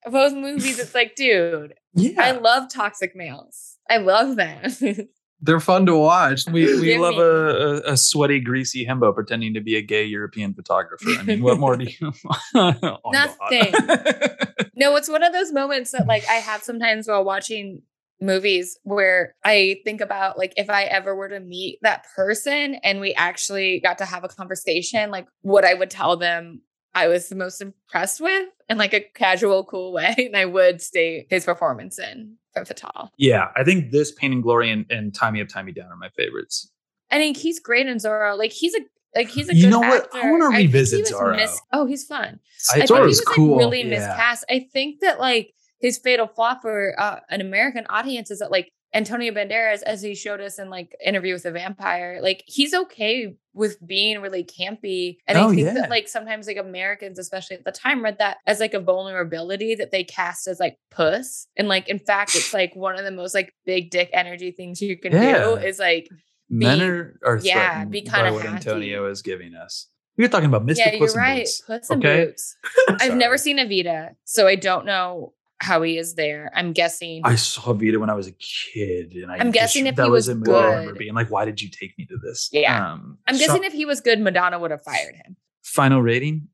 [0.10, 2.12] Those movies, it's like, dude, Yeah.
[2.18, 3.76] I love toxic males.
[3.90, 4.72] I love them.
[5.40, 6.46] They're fun to watch.
[6.46, 10.52] we we love a, a, a sweaty, greasy himbo pretending to be a gay European
[10.52, 11.10] photographer.
[11.10, 12.12] I mean, what more do you?
[12.54, 12.98] Oh.
[13.12, 13.72] Nothing.
[14.74, 17.82] no, it's one of those moments that like I have sometimes while watching
[18.20, 23.00] movies where I think about like if I ever were to meet that person and
[23.00, 26.62] we actually got to have a conversation, like what I would tell them
[26.94, 30.14] I was the most impressed with in like a casual, cool way.
[30.18, 32.36] And I would state his performance in
[32.66, 33.10] Fatale.
[33.18, 35.86] yeah, I think this Pain and Glory and, and Tie Me Up, Tie Me Down
[35.90, 36.70] are my favorites.
[37.10, 38.36] I think he's great in Zorro.
[38.36, 38.80] Like he's a
[39.14, 40.08] like he's a You know what?
[40.14, 41.56] I wanna revisit was Zorro.
[41.72, 42.40] oh, he's fun.
[42.74, 43.52] I- I think he was cool.
[43.56, 43.88] like really Yeah.
[43.98, 44.44] miscast.
[44.50, 48.70] I think that like his fatal flaw for uh, an American audience is that like
[48.94, 53.36] Antonio Banderas, as he showed us in like interview with a vampire, like he's okay
[53.52, 55.18] with being really campy.
[55.26, 55.74] And Oh, I think yeah.
[55.74, 59.74] that like sometimes like Americans, especially at the time, read that as like a vulnerability
[59.74, 61.48] that they cast as like puss.
[61.56, 64.80] And like in fact, it's like one of the most like big dick energy things
[64.80, 65.38] you can Yeah.
[65.44, 66.08] do is like
[66.48, 68.54] Men be- are, are yeah, be by kinda what hacky.
[68.54, 69.88] Antonio is giving us.
[70.16, 70.78] We're talking about Mr.
[70.78, 71.40] yeah, Puss you're right.
[71.44, 71.60] Boots.
[71.60, 72.24] Puss okay?
[72.24, 72.56] Boots.
[72.88, 76.50] I've never seen Evita, so I don't know how he is there.
[76.54, 77.22] I'm guessing.
[77.24, 80.04] I saw Vita when I was a kid, and I I'm guessing just- if that
[80.04, 82.16] he was a movie I remember good- being like, "Why did you take me to
[82.22, 82.92] this?" Yeah.
[82.92, 85.36] Um, I'm so- guessing if he was good, Madonna would have fired him.
[85.62, 86.48] final rating.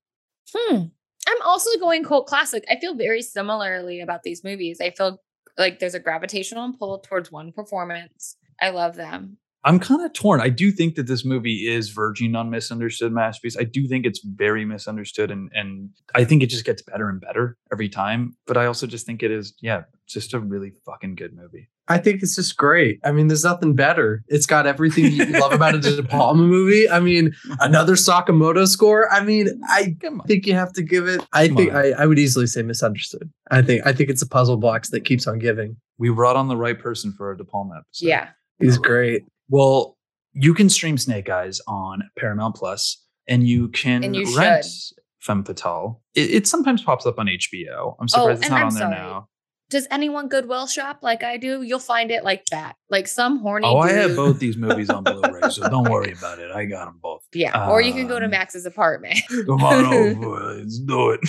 [0.54, 0.76] Hmm.
[1.28, 2.64] I'm also going cult classic.
[2.70, 4.80] I feel very similarly about these movies.
[4.80, 5.22] I feel
[5.56, 8.36] like there's a gravitational pull towards one performance.
[8.60, 9.38] I love them.
[9.64, 10.40] I'm kind of torn.
[10.40, 13.56] I do think that this movie is verging on misunderstood masterpiece.
[13.56, 17.20] I do think it's very misunderstood, and and I think it just gets better and
[17.20, 18.36] better every time.
[18.46, 21.70] But I also just think it is, yeah, just a really fucking good movie.
[21.88, 22.98] I think it's just great.
[23.04, 24.22] I mean, there's nothing better.
[24.28, 26.88] It's got everything you love about a De Palma movie.
[26.88, 29.12] I mean, another Sakamoto score.
[29.12, 29.94] I mean, I
[30.26, 31.26] think you have to give it.
[31.32, 31.72] I Come think.
[31.74, 33.30] I, I would easily say misunderstood.
[33.50, 35.76] I think I think it's a puzzle box that keeps on giving.
[35.98, 38.06] We brought on the right person for our De Palma episode.
[38.06, 38.28] Yeah.
[38.60, 39.24] He's great.
[39.48, 39.96] Well,
[40.32, 44.96] you can stream Snake Eyes on Paramount Plus, and you can And you rent should.
[45.20, 46.00] Femme Fatale.
[46.14, 47.94] It, it sometimes pops up on HBO.
[47.98, 48.94] I'm Oh, surprised it's not I'm on there sorry.
[48.96, 49.28] now.
[49.70, 51.62] Does anyone Goodwill shop like I do?
[51.62, 52.76] You'll find it like that.
[52.90, 53.66] Like some horny.
[53.66, 56.50] Oh, I have both these movies on Blu-ray, so don't worry about it.
[56.50, 57.22] I got them both.
[57.32, 57.70] Yeah.
[57.70, 59.18] or you can go to Um, Max's apartment.
[59.46, 61.20] Come on over, let's do it.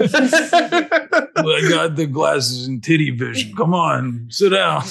[0.00, 3.54] I got the glasses and titty vision.
[3.56, 4.82] Come on, sit down.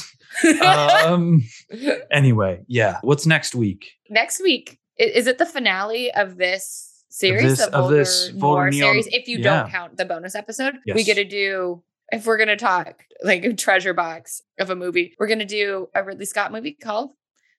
[0.64, 1.44] Um.
[2.12, 3.00] Anyway, yeah.
[3.02, 3.92] What's next week?
[4.10, 8.70] Next week, is it the finale of this series this- of, of this Vulgar Noir
[8.70, 9.08] Neon- series?
[9.08, 9.62] If you yeah.
[9.64, 11.84] don't count the bonus episode, we get to do.
[12.14, 16.04] If we're gonna talk like a treasure box of a movie, we're gonna do a
[16.04, 17.12] Ridley Scott movie called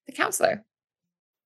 [0.07, 0.65] The Counselor.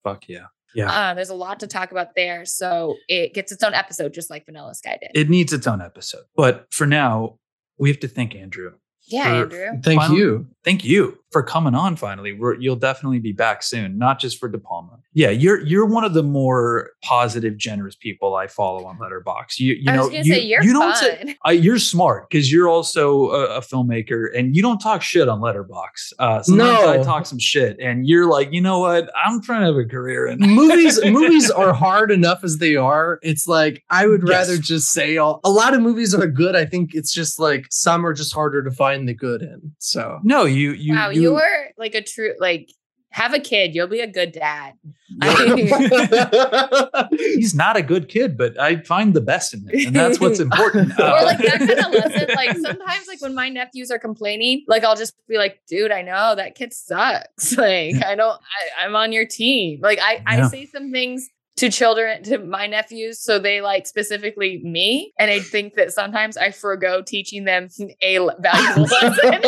[0.02, 0.46] Fuck yeah.
[0.74, 0.90] Yeah.
[0.90, 4.28] Uh, there's a lot to talk about there, so it gets its own episode, just
[4.28, 5.10] like Vanilla Sky did.
[5.14, 6.24] It needs its own episode.
[6.34, 7.38] But for now,
[7.78, 8.72] we have to thank Andrew.
[9.06, 9.68] yeah, Andrew.
[9.82, 10.46] Thank Final- you.
[10.64, 12.32] Thank you for coming on finally.
[12.32, 14.98] We're, you'll definitely be back soon, not just for De Palma.
[15.12, 19.58] Yeah, you're you're one of the more positive, generous people I follow on Letterboxd.
[19.58, 20.96] You you I know was you, say you're you don't fun.
[21.26, 25.26] say I, you're smart because you're also a, a filmmaker and you don't talk shit
[25.28, 26.12] on Letterboxd.
[26.18, 29.10] Uh, sometimes I talk some shit, and you're like, you know what?
[29.16, 33.18] I'm trying to have a career in movies movies are hard enough as they are
[33.22, 34.48] it's like i would Yes.
[34.48, 37.66] rather just say all, a lot of movies are good i think it's just like
[37.70, 41.22] some are just harder to find the good in so No, you you wow, you,
[41.22, 42.70] you were like a true like
[43.10, 43.74] have a kid.
[43.74, 44.74] You'll be a good dad.
[47.12, 50.40] He's not a good kid, but I find the best in him, and that's what's
[50.40, 50.92] important.
[51.00, 52.28] or Uh, like that kind of lesson.
[52.34, 56.02] Like sometimes, like when my nephews are complaining, like I'll just be like, "Dude, I
[56.02, 57.56] know that kid sucks.
[57.66, 58.38] Like I don't.
[58.80, 59.80] I, I'm on your team.
[59.80, 60.46] Like I, Yeah.
[60.46, 65.30] I say some things." To children, to my nephews, so they like specifically me, and
[65.30, 67.68] I think that sometimes I forego teaching them
[68.02, 69.40] a valuable lesson.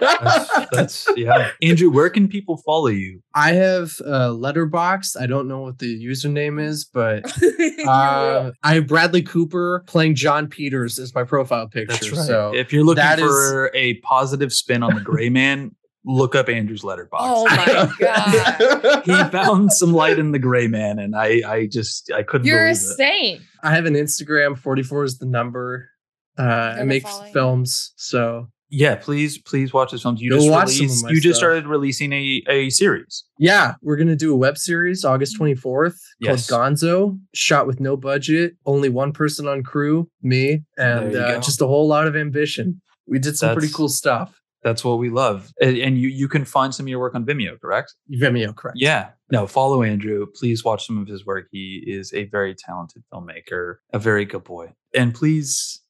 [0.00, 1.50] that's, that's yeah.
[1.62, 3.22] Andrew, where can people follow you?
[3.34, 7.24] i have uh Letterboxd i don't know what the username is but
[7.86, 12.26] uh, i have bradley cooper playing jon peters as my profile picture That's right.
[12.26, 15.70] so if you're looking that is- for a positive spin on the gray man,
[16.04, 17.08] look up Andrew's Letterboxd.
[17.20, 22.10] oh my god, he found some light in the gray man, and I, I just,
[22.12, 22.96] I couldn't you're a believe it.
[22.96, 23.42] saint.
[23.62, 25.90] i have an instagram 44 is the number
[26.38, 27.32] uh i Gonna make follow you.
[27.32, 30.20] films so Yeah, please, please watch his films.
[30.22, 33.24] You Go just watch some of released, my you just started releasing a, a series.
[33.38, 36.48] Yeah, we're gonna do a web series August 24th Yes.
[36.48, 41.60] called Gonzo, shot with no budget, only one person on crew, me, and uh, just
[41.60, 42.80] a whole lot of ambition.
[43.06, 44.39] We did some pretty cool stuff.
[44.62, 47.24] That's what we love, and, and you you can find some of your work on
[47.24, 47.94] Vimeo, correct?
[48.12, 48.76] Vimeo, correct?
[48.78, 49.10] Yeah.
[49.32, 50.26] No, follow Andrew.
[50.34, 51.46] Please watch some of his work.
[51.50, 54.72] He is a very talented filmmaker, a very good boy.
[54.94, 55.80] And please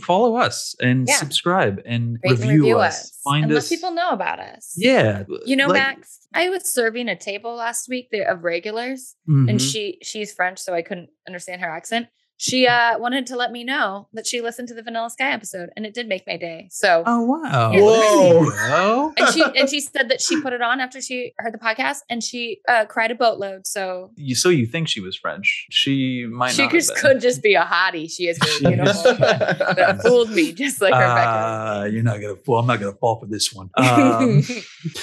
[0.00, 1.14] follow us and Yeah.
[1.16, 3.00] subscribe and Rate and review, review us.
[3.04, 3.20] us.
[3.24, 3.70] Find and us.
[3.70, 4.74] let people know about us.
[4.76, 5.24] Yeah.
[5.46, 9.48] You know, like- Max, I was serving a table last week of regulars, Mhm.
[9.48, 12.08] and she she's French, so I couldn't understand her accent.
[12.40, 15.70] She uh wanted to let me know that she listened to the Vanilla Sky episode,
[15.76, 16.68] and it did make my day.
[16.70, 17.72] So Oh wow!
[17.72, 18.44] Yeah, Whoa.
[18.70, 19.12] Whoa.
[19.18, 21.98] and she and she said that she put it on after she heard the podcast,
[22.08, 23.66] and she uh cried a boatload.
[23.66, 25.66] So You, so you think she was French?
[25.70, 26.70] She might she not.
[26.72, 27.02] have just been.
[27.02, 28.08] could just be a hottie.
[28.08, 29.16] She is very beautiful.
[29.18, 31.10] but that fooled me, just like Rebecca.
[31.26, 32.60] Ah, you're not gonna fall.
[32.60, 33.68] I'm not gonna fall for this one.
[33.76, 34.42] Um,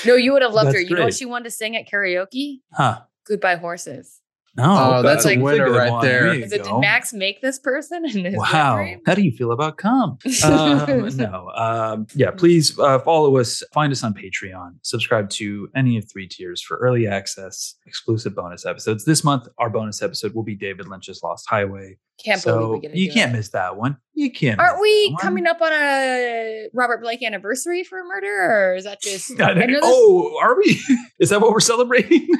[0.05, 0.79] no, you would have loved her.
[0.79, 2.59] that's You know what she wanted to sing at karaoke?
[2.71, 3.01] huh?
[3.27, 4.21] Goodbye Horses.
[4.57, 6.05] No, Oh, that's that's a winner right one.
[6.05, 6.33] there.
[6.33, 6.65] you it, did.
[6.79, 8.05] Max make this person?
[8.05, 8.77] In his Wow.
[8.77, 9.01] memory?
[9.05, 10.17] How do you feel about cum?
[10.45, 11.51] Um, no.
[11.55, 13.61] Um, yeah, please uh, follow us.
[13.73, 14.75] Find us on Patreon.
[14.83, 19.03] Subscribe to any of three tiers for early access, exclusive bonus episodes.
[19.05, 21.97] This month, our bonus episode will be David Lynch's Lost Highway.
[22.23, 23.37] Can't so believe we get to you do can't it.
[23.37, 23.97] miss that one.
[24.15, 24.59] You can't.
[24.59, 25.21] Aren't we one.
[25.21, 29.39] coming up on a Robert Blake anniversary for a murder, or is that just?
[29.41, 30.81] I I don't- oh, are we?
[31.19, 32.27] Is that what we're celebrating?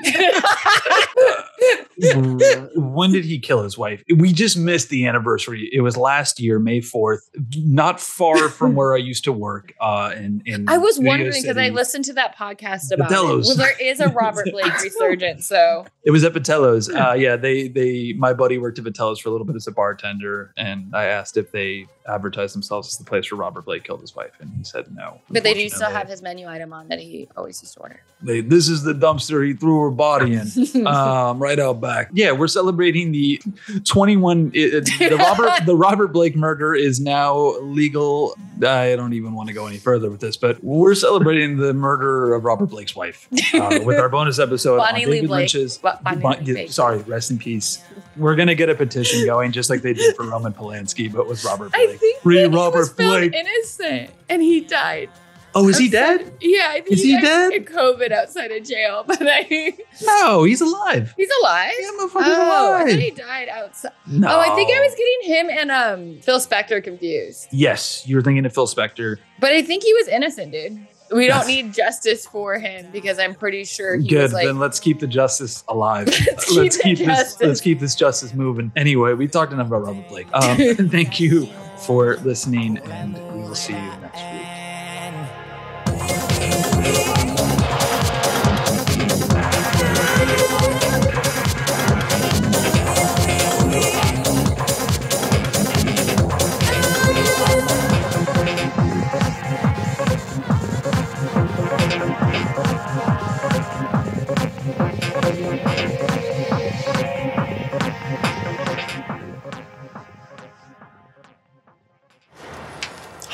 [2.76, 4.04] when did he kill his wife?
[4.14, 5.70] We just missed the anniversary.
[5.72, 7.20] It was last year, May 4th,
[7.56, 9.74] not far from where I used to work.
[9.80, 13.10] Uh, in, in I was Studio wondering because I listened to that podcast about.
[13.10, 16.90] Well, there is a Robert Blake resurgence, so It was at Vitello's.
[16.90, 19.72] Uh, yeah, they they my buddy worked at Vitello's for a little bit as a
[19.72, 21.65] bartender, and I asked if they
[22.08, 25.20] advertised themselves as the place where Robert Blake killed his wife, and he said no.
[25.30, 28.02] but they do still have his menu item on that he always used to order.
[28.22, 32.10] They, this is the dumpster he threw her body in, um, right out back.
[32.14, 33.42] Yeah, we're celebrating the
[33.84, 34.52] 21.
[34.54, 38.36] It, the Robert the Robert Blake murder is now legal.
[38.66, 42.34] I don't even want to go any further with this, but we're celebrating the murder
[42.34, 45.40] of Robert Blake's wife uh, with our bonus episode Bonnie on David Blake.
[45.54, 45.78] Lynch's.
[45.78, 47.84] Bo- Bonnie Bon- sorry, rest in peace.
[48.16, 51.44] We're gonna get a petition going, just like they did for Roman Polanski, but with
[51.44, 52.00] Robert I Blake.
[52.00, 53.34] think Free that he Robert was found Blake.
[53.34, 55.10] innocent and he died.
[55.58, 56.34] Oh, is he dead?
[56.42, 57.54] Yeah, I think Is he died dead?
[57.54, 61.14] in COVID outside of jail, but I No, he's alive.
[61.16, 61.72] he's alive.
[61.80, 62.90] Yeah, oh, motherfucker's I alive.
[62.90, 63.92] thought he died outside.
[64.06, 64.28] No.
[64.36, 67.48] Oh, I think I was getting him and um Phil Spector confused.
[67.52, 69.16] Yes, you were thinking of Phil Spector.
[69.40, 70.86] But I think he was innocent, dude.
[71.12, 74.24] We don't need justice for him because I'm pretty sure he Good.
[74.24, 76.08] was like then let's keep the justice alive.
[76.56, 77.18] Let's keep the this.
[77.18, 77.48] justice.
[77.48, 78.72] Let's keep this justice moving.
[78.76, 80.28] Anyway, we talked enough about Robert Blake.
[80.34, 80.58] Um,
[80.90, 81.46] thank you
[81.78, 84.55] for listening, and we will see you next week.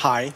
[0.02, 0.34] Hi,